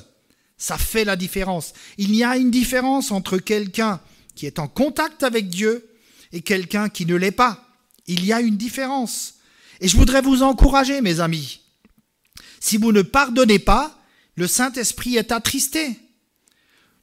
Ça 0.57 0.77
fait 0.77 1.05
la 1.05 1.15
différence. 1.15 1.73
Il 1.97 2.15
y 2.15 2.23
a 2.23 2.37
une 2.37 2.51
différence 2.51 3.11
entre 3.11 3.37
quelqu'un 3.37 4.01
qui 4.35 4.45
est 4.45 4.59
en 4.59 4.67
contact 4.67 5.23
avec 5.23 5.49
Dieu 5.49 5.89
et 6.31 6.41
quelqu'un 6.41 6.89
qui 6.89 7.05
ne 7.05 7.15
l'est 7.15 7.31
pas. 7.31 7.67
Il 8.07 8.25
y 8.25 8.33
a 8.33 8.41
une 8.41 8.57
différence. 8.57 9.35
Et 9.81 9.87
je 9.87 9.97
voudrais 9.97 10.21
vous 10.21 10.41
encourager, 10.41 11.01
mes 11.01 11.19
amis, 11.19 11.61
si 12.59 12.77
vous 12.77 12.91
ne 12.91 13.01
pardonnez 13.01 13.59
pas, 13.59 13.97
le 14.35 14.47
Saint-Esprit 14.47 15.15
est 15.17 15.31
attristé. 15.31 15.99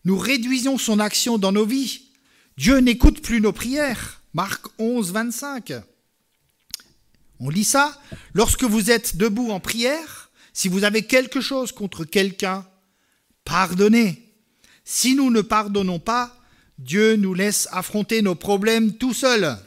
Nous 0.04 0.18
réduisons 0.18 0.78
son 0.78 0.98
action 0.98 1.38
dans 1.38 1.52
nos 1.52 1.64
vies. 1.64 2.02
Dieu 2.56 2.78
n'écoute 2.78 3.22
plus 3.22 3.40
nos 3.40 3.52
prières. 3.52 4.20
Marc 4.34 4.66
11, 4.78 5.12
25. 5.12 5.72
On 7.40 7.48
lit 7.48 7.64
ça. 7.64 8.00
Lorsque 8.32 8.64
vous 8.64 8.90
êtes 8.90 9.16
debout 9.16 9.50
en 9.50 9.60
prière, 9.60 10.23
si 10.54 10.68
vous 10.68 10.84
avez 10.84 11.02
quelque 11.02 11.40
chose 11.40 11.72
contre 11.72 12.04
quelqu'un, 12.04 12.64
pardonnez. 13.44 14.22
Si 14.84 15.16
nous 15.16 15.30
ne 15.30 15.40
pardonnons 15.40 15.98
pas, 15.98 16.34
Dieu 16.78 17.16
nous 17.16 17.34
laisse 17.34 17.68
affronter 17.72 18.22
nos 18.22 18.36
problèmes 18.36 18.96
tout 18.96 19.12
seuls. 19.12 19.58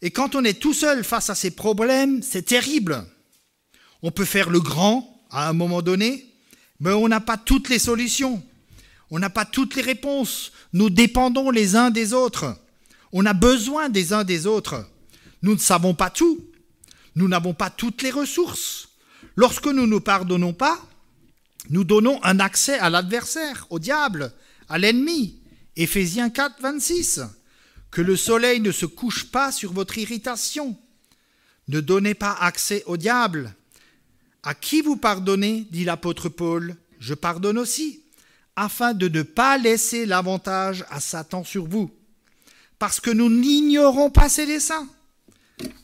Et 0.00 0.10
quand 0.10 0.34
on 0.34 0.44
est 0.44 0.58
tout 0.58 0.72
seul 0.72 1.04
face 1.04 1.28
à 1.28 1.34
ces 1.34 1.50
problèmes, 1.50 2.22
c'est 2.22 2.42
terrible. 2.42 3.04
On 4.02 4.10
peut 4.10 4.24
faire 4.24 4.48
le 4.48 4.60
grand 4.60 5.22
à 5.30 5.48
un 5.48 5.52
moment 5.52 5.82
donné, 5.82 6.24
mais 6.80 6.92
on 6.92 7.08
n'a 7.08 7.20
pas 7.20 7.36
toutes 7.36 7.68
les 7.68 7.78
solutions. 7.78 8.42
On 9.10 9.18
n'a 9.18 9.30
pas 9.30 9.44
toutes 9.44 9.74
les 9.74 9.82
réponses. 9.82 10.52
Nous 10.72 10.88
dépendons 10.88 11.50
les 11.50 11.76
uns 11.76 11.90
des 11.90 12.14
autres. 12.14 12.56
On 13.12 13.26
a 13.26 13.34
besoin 13.34 13.90
des 13.90 14.14
uns 14.14 14.24
des 14.24 14.46
autres. 14.46 14.86
Nous 15.42 15.52
ne 15.52 15.58
savons 15.58 15.94
pas 15.94 16.08
tout. 16.10 16.46
Nous 17.14 17.28
n'avons 17.28 17.52
pas 17.52 17.68
toutes 17.68 18.02
les 18.02 18.10
ressources. 18.10 18.87
Lorsque 19.38 19.68
nous 19.68 19.86
ne 19.86 20.00
pardonnons 20.00 20.52
pas, 20.52 20.84
nous 21.70 21.84
donnons 21.84 22.18
un 22.24 22.40
accès 22.40 22.76
à 22.80 22.90
l'adversaire, 22.90 23.68
au 23.70 23.78
diable, 23.78 24.32
à 24.68 24.78
l'ennemi. 24.78 25.38
Éphésiens 25.76 26.28
4, 26.28 26.60
26. 26.60 27.20
Que 27.92 28.00
le 28.00 28.16
soleil 28.16 28.58
ne 28.58 28.72
se 28.72 28.84
couche 28.84 29.30
pas 29.30 29.52
sur 29.52 29.72
votre 29.72 29.96
irritation. 29.96 30.76
Ne 31.68 31.78
donnez 31.78 32.14
pas 32.14 32.32
accès 32.32 32.82
au 32.86 32.96
diable. 32.96 33.54
À 34.42 34.54
qui 34.56 34.80
vous 34.80 34.96
pardonnez, 34.96 35.68
dit 35.70 35.84
l'apôtre 35.84 36.28
Paul, 36.28 36.74
je 36.98 37.14
pardonne 37.14 37.58
aussi, 37.58 38.02
afin 38.56 38.92
de 38.92 39.06
ne 39.06 39.22
pas 39.22 39.56
laisser 39.56 40.04
l'avantage 40.04 40.84
à 40.90 40.98
Satan 40.98 41.44
sur 41.44 41.64
vous, 41.64 41.92
parce 42.80 42.98
que 42.98 43.12
nous 43.12 43.30
n'ignorons 43.30 44.10
pas 44.10 44.28
ses 44.28 44.46
desseins. 44.46 44.88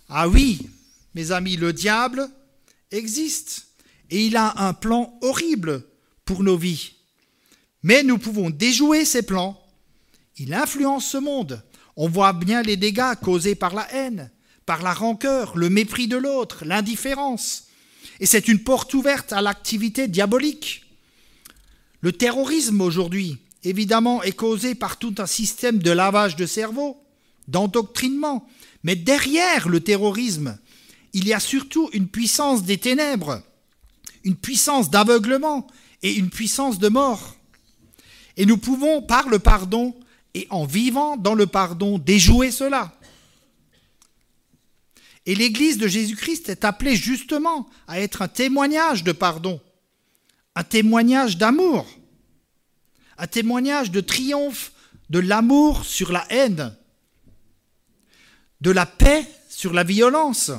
Ah 0.08 0.28
oui, 0.28 0.68
mes 1.14 1.30
amis, 1.30 1.56
le 1.56 1.72
diable 1.72 2.28
existe 2.94 3.66
et 4.10 4.26
il 4.26 4.36
a 4.36 4.54
un 4.62 4.72
plan 4.72 5.18
horrible 5.22 5.84
pour 6.24 6.42
nos 6.42 6.56
vies. 6.56 6.92
Mais 7.82 8.02
nous 8.02 8.18
pouvons 8.18 8.50
déjouer 8.50 9.04
ses 9.04 9.22
plans. 9.22 9.60
Il 10.38 10.54
influence 10.54 11.06
ce 11.06 11.18
monde. 11.18 11.62
On 11.96 12.08
voit 12.08 12.32
bien 12.32 12.62
les 12.62 12.76
dégâts 12.76 13.14
causés 13.22 13.54
par 13.54 13.74
la 13.74 13.92
haine, 13.92 14.30
par 14.66 14.82
la 14.82 14.94
rancœur, 14.94 15.56
le 15.56 15.68
mépris 15.68 16.08
de 16.08 16.16
l'autre, 16.16 16.64
l'indifférence. 16.64 17.64
Et 18.20 18.26
c'est 18.26 18.48
une 18.48 18.62
porte 18.62 18.94
ouverte 18.94 19.32
à 19.32 19.42
l'activité 19.42 20.08
diabolique. 20.08 20.84
Le 22.00 22.12
terrorisme 22.12 22.80
aujourd'hui, 22.80 23.38
évidemment, 23.62 24.22
est 24.22 24.32
causé 24.32 24.74
par 24.74 24.98
tout 24.98 25.14
un 25.18 25.26
système 25.26 25.78
de 25.78 25.90
lavage 25.90 26.36
de 26.36 26.46
cerveau, 26.46 27.02
d'endoctrinement. 27.48 28.48
Mais 28.82 28.96
derrière 28.96 29.68
le 29.68 29.80
terrorisme, 29.80 30.58
il 31.14 31.28
y 31.28 31.32
a 31.32 31.40
surtout 31.40 31.88
une 31.92 32.08
puissance 32.08 32.64
des 32.64 32.76
ténèbres, 32.76 33.40
une 34.24 34.34
puissance 34.34 34.90
d'aveuglement 34.90 35.66
et 36.02 36.12
une 36.12 36.28
puissance 36.28 36.78
de 36.78 36.88
mort. 36.88 37.36
Et 38.36 38.46
nous 38.46 38.58
pouvons, 38.58 39.00
par 39.00 39.28
le 39.28 39.38
pardon 39.38 39.94
et 40.34 40.48
en 40.50 40.66
vivant 40.66 41.16
dans 41.16 41.34
le 41.34 41.46
pardon, 41.46 41.98
déjouer 41.98 42.50
cela. 42.50 42.98
Et 45.24 45.36
l'Église 45.36 45.78
de 45.78 45.86
Jésus-Christ 45.86 46.48
est 46.48 46.64
appelée 46.64 46.96
justement 46.96 47.68
à 47.86 48.00
être 48.00 48.20
un 48.20 48.28
témoignage 48.28 49.04
de 49.04 49.12
pardon, 49.12 49.60
un 50.56 50.64
témoignage 50.64 51.38
d'amour, 51.38 51.86
un 53.18 53.26
témoignage 53.28 53.92
de 53.92 54.00
triomphe 54.00 54.72
de 55.10 55.20
l'amour 55.20 55.84
sur 55.84 56.10
la 56.10 56.26
haine, 56.30 56.76
de 58.60 58.72
la 58.72 58.84
paix 58.84 59.24
sur 59.48 59.72
la 59.72 59.84
violence. 59.84 60.50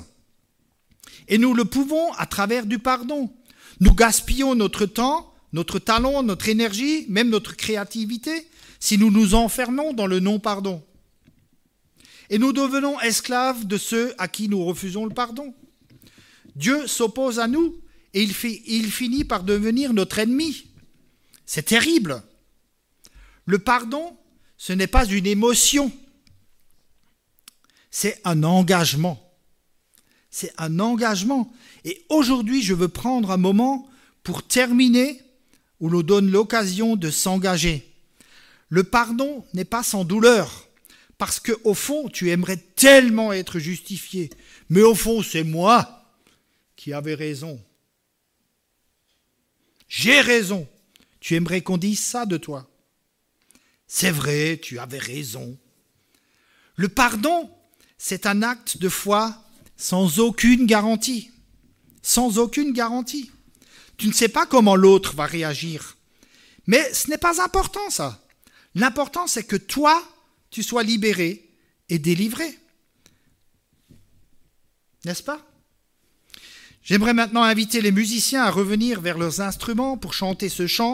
Et 1.27 1.37
nous 1.37 1.53
le 1.53 1.65
pouvons 1.65 2.11
à 2.13 2.25
travers 2.25 2.65
du 2.65 2.79
pardon. 2.79 3.31
Nous 3.79 3.93
gaspillons 3.93 4.55
notre 4.55 4.85
temps, 4.85 5.33
notre 5.53 5.79
talent, 5.79 6.23
notre 6.23 6.49
énergie, 6.49 7.05
même 7.09 7.29
notre 7.29 7.55
créativité, 7.55 8.47
si 8.79 8.97
nous 8.97 9.11
nous 9.11 9.35
enfermons 9.35 9.93
dans 9.93 10.07
le 10.07 10.19
non-pardon. 10.19 10.83
Et 12.29 12.37
nous 12.37 12.53
devenons 12.53 12.99
esclaves 13.01 13.65
de 13.65 13.77
ceux 13.77 14.13
à 14.17 14.27
qui 14.27 14.49
nous 14.49 14.63
refusons 14.65 15.05
le 15.05 15.13
pardon. 15.13 15.53
Dieu 16.55 16.87
s'oppose 16.87 17.39
à 17.39 17.47
nous 17.47 17.81
et 18.13 18.23
il, 18.23 18.33
il, 18.65 18.91
finit 18.91 19.25
par 19.25 19.43
devenir 19.43 19.93
notre 19.93 20.19
ennemi. 20.19 20.67
C'est 21.45 21.65
terrible. 21.65 22.23
Le 23.45 23.59
pardon, 23.59 24.17
ce 24.57 24.73
n'est 24.73 24.87
pas 24.87 25.05
une 25.05 25.27
émotion, 25.27 25.91
c'est 27.91 28.19
un 28.23 28.43
engagement. 28.43 29.24
C'est 30.37 30.51
un 30.57 30.81
engagement. 30.81 31.49
Et 31.85 32.03
aujourd'hui, 32.09 32.61
je 32.61 32.73
veux 32.73 32.89
prendre 32.89 33.31
un 33.31 33.37
moment 33.37 33.89
pour 34.21 34.45
terminer 34.45 35.21
où 35.79 35.87
l'on 35.87 36.01
donne 36.01 36.29
l'occasion 36.29 36.97
de 36.97 37.09
s'engager. 37.09 37.89
Le 38.67 38.83
pardon 38.83 39.45
n'est 39.53 39.63
pas 39.63 39.81
sans 39.81 40.03
douleur, 40.03 40.67
parce 41.17 41.39
que 41.39 41.53
au 41.63 41.73
fond, 41.73 42.09
tu 42.09 42.31
aimerais 42.31 42.57
tellement 42.57 43.31
être 43.31 43.59
justifié, 43.59 44.29
mais 44.67 44.81
au 44.81 44.93
fond, 44.93 45.23
c'est 45.23 45.45
moi 45.45 46.03
qui 46.75 46.91
avais 46.91 47.15
raison. 47.15 47.57
J'ai 49.87 50.19
raison. 50.19 50.67
Tu 51.21 51.35
aimerais 51.35 51.61
qu'on 51.61 51.77
dise 51.77 52.03
ça 52.03 52.25
de 52.25 52.35
toi. 52.35 52.69
C'est 53.87 54.11
vrai, 54.11 54.59
tu 54.61 54.79
avais 54.79 54.99
raison. 54.99 55.57
Le 56.75 56.89
pardon, 56.89 57.49
c'est 57.97 58.25
un 58.25 58.41
acte 58.41 58.79
de 58.79 58.89
foi 58.89 59.41
sans 59.77 60.19
aucune 60.19 60.65
garantie. 60.65 61.31
Sans 62.01 62.37
aucune 62.37 62.71
garantie. 62.71 63.31
Tu 63.97 64.07
ne 64.07 64.13
sais 64.13 64.29
pas 64.29 64.45
comment 64.45 64.75
l'autre 64.75 65.15
va 65.15 65.25
réagir. 65.25 65.97
Mais 66.67 66.93
ce 66.93 67.09
n'est 67.09 67.17
pas 67.17 67.43
important 67.43 67.89
ça. 67.89 68.23
L'important 68.73 69.27
c'est 69.27 69.43
que 69.43 69.55
toi, 69.55 70.03
tu 70.49 70.63
sois 70.63 70.83
libéré 70.83 71.49
et 71.89 71.99
délivré. 71.99 72.59
N'est-ce 75.05 75.23
pas? 75.23 75.45
J'aimerais 76.83 77.13
maintenant 77.13 77.43
inviter 77.43 77.81
les 77.81 77.91
musiciens 77.91 78.43
à 78.43 78.51
revenir 78.51 79.01
vers 79.01 79.17
leurs 79.17 79.41
instruments 79.41 79.97
pour 79.97 80.13
chanter 80.13 80.49
ce 80.49 80.67
chant, 80.67 80.93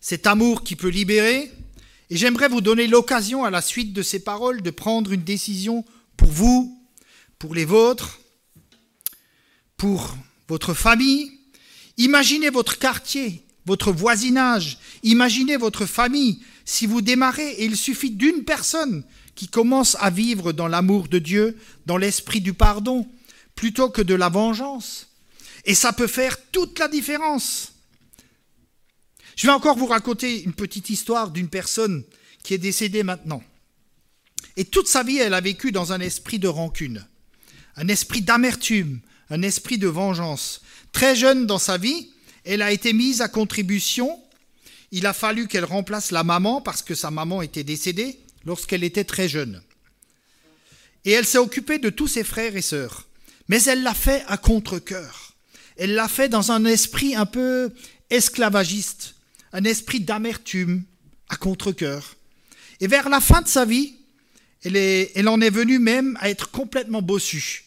cet 0.00 0.26
amour 0.26 0.64
qui 0.64 0.74
peut 0.76 0.88
libérer, 0.88 1.52
et 2.10 2.16
j'aimerais 2.16 2.48
vous 2.48 2.60
donner 2.60 2.86
l'occasion 2.86 3.44
à 3.44 3.50
la 3.50 3.60
suite 3.60 3.92
de 3.92 4.02
ces 4.02 4.20
paroles 4.20 4.62
de 4.62 4.70
prendre 4.70 5.12
une 5.12 5.22
décision 5.22 5.84
pour 6.16 6.30
vous, 6.30 6.83
pour 7.44 7.54
les 7.54 7.66
vôtres, 7.66 8.20
pour 9.76 10.16
votre 10.48 10.72
famille. 10.72 11.30
Imaginez 11.98 12.48
votre 12.48 12.78
quartier, 12.78 13.44
votre 13.66 13.92
voisinage, 13.92 14.78
imaginez 15.02 15.58
votre 15.58 15.84
famille. 15.84 16.40
Si 16.64 16.86
vous 16.86 17.02
démarrez, 17.02 17.50
et 17.50 17.66
il 17.66 17.76
suffit 17.76 18.12
d'une 18.12 18.44
personne 18.44 19.04
qui 19.34 19.48
commence 19.48 19.94
à 20.00 20.08
vivre 20.08 20.52
dans 20.52 20.68
l'amour 20.68 21.06
de 21.08 21.18
Dieu, 21.18 21.58
dans 21.84 21.98
l'esprit 21.98 22.40
du 22.40 22.54
pardon, 22.54 23.06
plutôt 23.54 23.90
que 23.90 24.00
de 24.00 24.14
la 24.14 24.30
vengeance. 24.30 25.08
Et 25.66 25.74
ça 25.74 25.92
peut 25.92 26.06
faire 26.06 26.38
toute 26.50 26.78
la 26.78 26.88
différence. 26.88 27.74
Je 29.36 29.46
vais 29.46 29.52
encore 29.52 29.76
vous 29.76 29.84
raconter 29.84 30.44
une 30.44 30.54
petite 30.54 30.88
histoire 30.88 31.30
d'une 31.30 31.50
personne 31.50 32.04
qui 32.42 32.54
est 32.54 32.58
décédée 32.58 33.02
maintenant. 33.02 33.42
Et 34.56 34.64
toute 34.64 34.88
sa 34.88 35.02
vie, 35.02 35.18
elle 35.18 35.34
a 35.34 35.42
vécu 35.42 35.72
dans 35.72 35.92
un 35.92 36.00
esprit 36.00 36.38
de 36.38 36.48
rancune, 36.48 37.06
un 37.76 37.88
esprit 37.88 38.22
d'amertume, 38.22 39.00
un 39.30 39.42
esprit 39.42 39.78
de 39.78 39.88
vengeance. 39.88 40.62
Très 40.92 41.16
jeune 41.16 41.46
dans 41.46 41.58
sa 41.58 41.78
vie, 41.78 42.10
elle 42.44 42.62
a 42.62 42.72
été 42.72 42.92
mise 42.92 43.20
à 43.20 43.28
contribution. 43.28 44.20
Il 44.92 45.06
a 45.06 45.12
fallu 45.12 45.48
qu'elle 45.48 45.64
remplace 45.64 46.10
la 46.10 46.24
maman 46.24 46.60
parce 46.60 46.82
que 46.82 46.94
sa 46.94 47.10
maman 47.10 47.42
était 47.42 47.64
décédée 47.64 48.18
lorsqu'elle 48.44 48.84
était 48.84 49.04
très 49.04 49.28
jeune. 49.28 49.62
Et 51.04 51.12
elle 51.12 51.26
s'est 51.26 51.38
occupée 51.38 51.78
de 51.78 51.90
tous 51.90 52.08
ses 52.08 52.24
frères 52.24 52.56
et 52.56 52.62
sœurs. 52.62 53.06
Mais 53.48 53.62
elle 53.64 53.82
l'a 53.82 53.94
fait 53.94 54.24
à 54.26 54.36
contre-coeur. 54.36 55.34
Elle 55.76 55.94
l'a 55.94 56.08
fait 56.08 56.28
dans 56.28 56.52
un 56.52 56.64
esprit 56.64 57.14
un 57.14 57.26
peu 57.26 57.72
esclavagiste, 58.10 59.16
un 59.52 59.64
esprit 59.64 60.00
d'amertume, 60.00 60.84
à 61.28 61.36
contre-coeur. 61.36 62.16
Et 62.80 62.86
vers 62.86 63.08
la 63.08 63.20
fin 63.20 63.42
de 63.42 63.48
sa 63.48 63.64
vie, 63.64 63.94
elle, 64.62 64.76
elle 64.76 65.28
en 65.28 65.40
est 65.40 65.50
venue 65.50 65.78
même 65.78 66.16
à 66.20 66.30
être 66.30 66.50
complètement 66.50 67.02
bossue, 67.02 67.63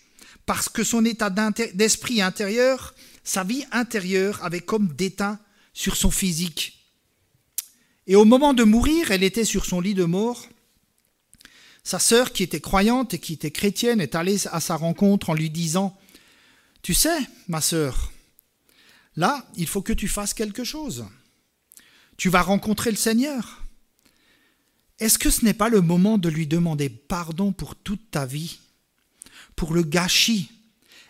parce 0.48 0.70
que 0.70 0.86
son 0.86 1.04
état 1.06 1.30
d'esprit 1.74 2.22
intérieur, 2.22 2.96
sa 3.24 3.44
vie 3.44 3.66
intérieure 3.72 4.44
avait 4.44 4.62
comme 4.62 4.88
déteint 4.88 5.40
sur 5.74 5.98
son 5.98 6.10
physique. 6.10 6.88
Et 8.08 8.16
au 8.16 8.24
moment 8.24 8.54
de 8.54 8.64
mourir, 8.64 9.12
elle 9.12 9.24
était 9.24 9.44
sur 9.44 9.66
son 9.66 9.82
lit 9.82 9.94
de 9.94 10.06
mort, 10.06 10.48
sa 11.84 12.00
sœur, 12.00 12.32
qui 12.32 12.44
était 12.44 12.62
croyante 12.62 13.14
et 13.14 13.20
qui 13.20 13.34
était 13.34 13.52
chrétienne, 13.52 14.00
est 14.00 14.16
allée 14.16 14.48
à 14.48 14.62
sa 14.62 14.78
rencontre 14.78 15.30
en 15.30 15.34
lui 15.34 15.50
disant 15.50 15.98
Tu 16.82 16.94
sais, 16.94 17.20
ma 17.50 17.60
sœur, 17.60 18.14
là, 19.18 19.46
il 19.56 19.68
faut 19.68 19.82
que 19.82 19.94
tu 19.94 20.08
fasses 20.08 20.34
quelque 20.34 20.64
chose. 20.64 21.06
Tu 22.16 22.30
vas 22.30 22.42
rencontrer 22.42 22.92
le 22.92 22.98
Seigneur. 22.98 23.64
Est-ce 25.00 25.20
que 25.20 25.30
ce 25.30 25.44
n'est 25.44 25.54
pas 25.54 25.70
le 25.70 25.82
moment 25.82 26.18
de 26.18 26.30
lui 26.30 26.48
demander 26.48 26.90
pardon 26.90 27.52
pour 27.52 27.76
toute 27.76 28.12
ta 28.12 28.26
vie, 28.26 28.60
pour 29.58 29.74
le 29.74 29.84
gâchis 29.84 30.50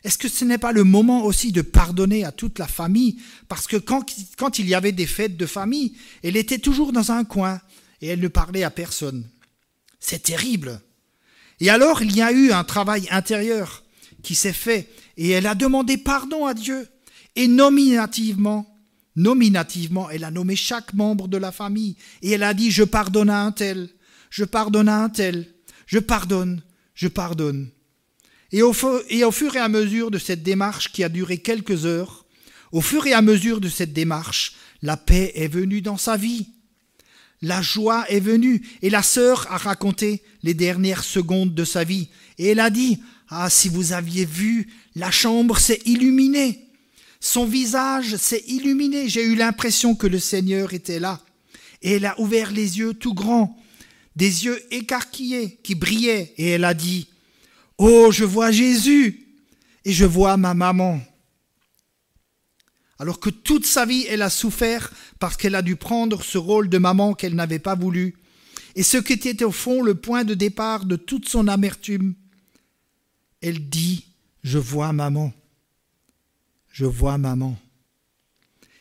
Est-ce 0.03 0.17
que 0.17 0.29
ce 0.29 0.43
n'est 0.43 0.57
pas 0.57 0.71
le 0.71 0.83
moment 0.83 1.23
aussi 1.25 1.51
de 1.51 1.61
pardonner 1.61 2.23
à 2.23 2.31
toute 2.31 2.57
la 2.57 2.67
famille? 2.67 3.19
Parce 3.47 3.67
que 3.67 3.77
quand, 3.77 4.03
quand 4.37 4.57
il 4.57 4.67
y 4.67 4.73
avait 4.73 4.93
des 4.93 5.05
fêtes 5.05 5.37
de 5.37 5.45
famille, 5.45 5.93
elle 6.23 6.37
était 6.37 6.57
toujours 6.57 6.91
dans 6.91 7.11
un 7.11 7.25
coin 7.25 7.61
et 8.01 8.07
elle 8.07 8.21
ne 8.21 8.27
parlait 8.27 8.63
à 8.63 8.71
personne. 8.71 9.29
C'est 9.99 10.23
terrible. 10.23 10.81
Et 11.59 11.69
alors 11.69 12.01
il 12.01 12.15
y 12.15 12.21
a 12.21 12.31
eu 12.31 12.51
un 12.51 12.63
travail 12.63 13.07
intérieur 13.11 13.83
qui 14.23 14.33
s'est 14.33 14.53
fait 14.53 14.89
et 15.17 15.29
elle 15.29 15.45
a 15.45 15.53
demandé 15.53 15.97
pardon 15.97 16.45
à 16.45 16.53
Dieu. 16.53 16.87
Et 17.35 17.47
nominativement, 17.47 18.65
nominativement, 19.15 20.09
elle 20.09 20.23
a 20.23 20.31
nommé 20.31 20.55
chaque 20.55 20.93
membre 20.93 21.27
de 21.27 21.37
la 21.37 21.51
famille 21.51 21.97
et 22.21 22.31
elle 22.31 22.43
a 22.43 22.53
dit 22.53 22.71
je 22.71 22.83
pardonne 22.83 23.29
à 23.29 23.41
un 23.41 23.51
tel, 23.51 23.89
je 24.29 24.45
pardonne 24.45 24.87
à 24.87 25.03
un 25.03 25.09
tel, 25.09 25.53
je 25.85 25.99
pardonne, 25.99 26.61
je 26.95 27.09
pardonne. 27.09 27.69
Et 28.51 28.61
au, 28.61 28.73
fur 28.73 29.55
et 29.55 29.59
à 29.59 29.67
mesure 29.67 30.11
de 30.11 30.17
cette 30.17 30.43
démarche 30.43 30.91
qui 30.91 31.03
a 31.03 31.09
duré 31.09 31.37
quelques 31.37 31.85
heures, 31.85 32.25
au 32.71 32.81
fur 32.81 33.05
et 33.07 33.13
à 33.13 33.21
mesure 33.21 33.59
de 33.59 33.69
cette 33.69 33.93
démarche, 33.93 34.55
la 34.81 34.97
paix 34.97 35.31
est 35.35 35.47
venue 35.47 35.81
dans 35.81 35.97
sa 35.97 36.17
vie. 36.17 36.49
La 37.41 37.61
joie 37.61 38.05
est 38.09 38.19
venue 38.19 38.65
et 38.81 38.89
la 38.89 39.03
sœur 39.03 39.45
a 39.51 39.57
raconté 39.57 40.23
les 40.43 40.53
dernières 40.53 41.03
secondes 41.03 41.53
de 41.53 41.65
sa 41.65 41.83
vie. 41.83 42.09
Et 42.37 42.47
elle 42.47 42.59
a 42.59 42.69
dit, 42.69 42.99
Ah, 43.29 43.49
si 43.49 43.69
vous 43.69 43.93
aviez 43.93 44.25
vu, 44.25 44.69
la 44.95 45.11
chambre 45.11 45.57
s'est 45.57 45.81
illuminée. 45.85 46.65
Son 47.19 47.45
visage 47.45 48.15
s'est 48.15 48.43
illuminé. 48.47 49.09
J'ai 49.09 49.23
eu 49.23 49.35
l'impression 49.35 49.95
que 49.95 50.07
le 50.07 50.19
Seigneur 50.19 50.73
était 50.73 50.99
là. 50.99 51.21
Et 51.81 51.93
elle 51.93 52.05
a 52.05 52.19
ouvert 52.19 52.51
les 52.51 52.79
yeux 52.79 52.93
tout 52.93 53.13
grands, 53.13 53.57
des 54.15 54.45
yeux 54.45 54.59
écarquillés 54.71 55.59
qui 55.63 55.75
brillaient. 55.75 56.33
Et 56.37 56.49
elle 56.49 56.63
a 56.63 56.73
dit, 56.73 57.07
Oh, 57.77 58.09
je 58.11 58.23
vois 58.23 58.51
Jésus 58.51 59.27
et 59.85 59.93
je 59.93 60.05
vois 60.05 60.37
ma 60.37 60.53
maman 60.53 61.01
alors 62.99 63.19
que 63.19 63.29
toute 63.29 63.65
sa 63.65 63.85
vie 63.85 64.05
elle 64.09 64.21
a 64.21 64.29
souffert 64.29 64.91
parce 65.19 65.37
qu'elle 65.37 65.55
a 65.55 65.61
dû 65.61 65.75
prendre 65.75 66.23
ce 66.23 66.37
rôle 66.37 66.69
de 66.69 66.77
maman 66.77 67.13
qu'elle 67.13 67.35
n'avait 67.35 67.59
pas 67.59 67.75
voulu, 67.75 68.15
et 68.75 68.83
ce 68.83 68.97
qui 68.97 69.13
était 69.13 69.43
au 69.43 69.51
fond 69.51 69.81
le 69.81 69.95
point 69.95 70.23
de 70.23 70.33
départ 70.33 70.85
de 70.85 70.95
toute 70.95 71.27
son 71.27 71.47
amertume, 71.47 72.15
elle 73.41 73.69
dit, 73.69 74.05
je 74.43 74.57
vois 74.57 74.93
maman, 74.93 75.33
je 76.71 76.85
vois 76.85 77.17
maman. 77.17 77.57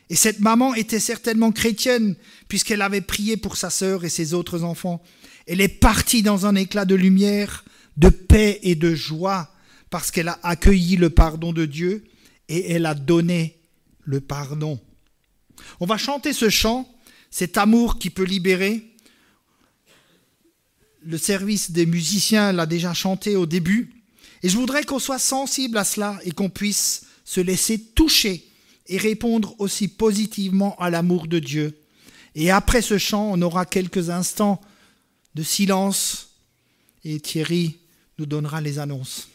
Et 0.08 0.14
cette 0.16 0.40
maman 0.40 0.74
était 0.74 1.00
certainement 1.00 1.50
chrétienne, 1.50 2.14
puisqu'elle 2.48 2.82
avait 2.82 3.00
prié 3.00 3.36
pour 3.36 3.56
sa 3.56 3.70
sœur 3.70 4.04
et 4.04 4.08
ses 4.08 4.34
autres 4.34 4.62
enfants. 4.62 5.02
Elle 5.46 5.60
est 5.60 5.68
partie 5.68 6.22
dans 6.22 6.46
un 6.46 6.54
éclat 6.54 6.84
de 6.84 6.94
lumière, 6.94 7.64
de 7.96 8.08
paix 8.08 8.60
et 8.62 8.74
de 8.74 8.94
joie, 8.94 9.52
parce 9.90 10.10
qu'elle 10.10 10.28
a 10.28 10.38
accueilli 10.42 10.96
le 10.96 11.10
pardon 11.10 11.52
de 11.52 11.64
Dieu 11.64 12.04
et 12.48 12.72
elle 12.72 12.86
a 12.86 12.94
donné 12.94 13.56
le 14.04 14.20
pardon. 14.20 14.78
On 15.80 15.86
va 15.86 15.96
chanter 15.96 16.32
ce 16.32 16.48
chant, 16.48 16.88
cet 17.30 17.58
amour 17.58 17.98
qui 17.98 18.10
peut 18.10 18.24
libérer. 18.24 18.92
Le 21.02 21.18
service 21.18 21.70
des 21.70 21.86
musiciens 21.86 22.52
l'a 22.52 22.66
déjà 22.66 22.94
chanté 22.94 23.36
au 23.36 23.46
début. 23.46 23.92
Et 24.42 24.48
je 24.48 24.56
voudrais 24.56 24.84
qu'on 24.84 24.98
soit 24.98 25.18
sensible 25.18 25.78
à 25.78 25.84
cela 25.84 26.18
et 26.24 26.30
qu'on 26.30 26.50
puisse 26.50 27.06
se 27.24 27.40
laisser 27.40 27.80
toucher 27.80 28.44
et 28.86 28.98
répondre 28.98 29.54
aussi 29.58 29.88
positivement 29.88 30.76
à 30.78 30.90
l'amour 30.90 31.26
de 31.26 31.38
Dieu. 31.38 31.78
Et 32.34 32.50
après 32.50 32.82
ce 32.82 32.98
chant, 32.98 33.30
on 33.32 33.42
aura 33.42 33.64
quelques 33.64 34.10
instants 34.10 34.60
de 35.34 35.42
silence 35.42 36.28
et 37.04 37.18
Thierry 37.20 37.78
nous 38.18 38.26
donnera 38.26 38.60
les 38.60 38.78
annonces. 38.78 39.28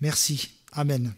Merci. 0.00 0.50
Amen. 0.72 1.12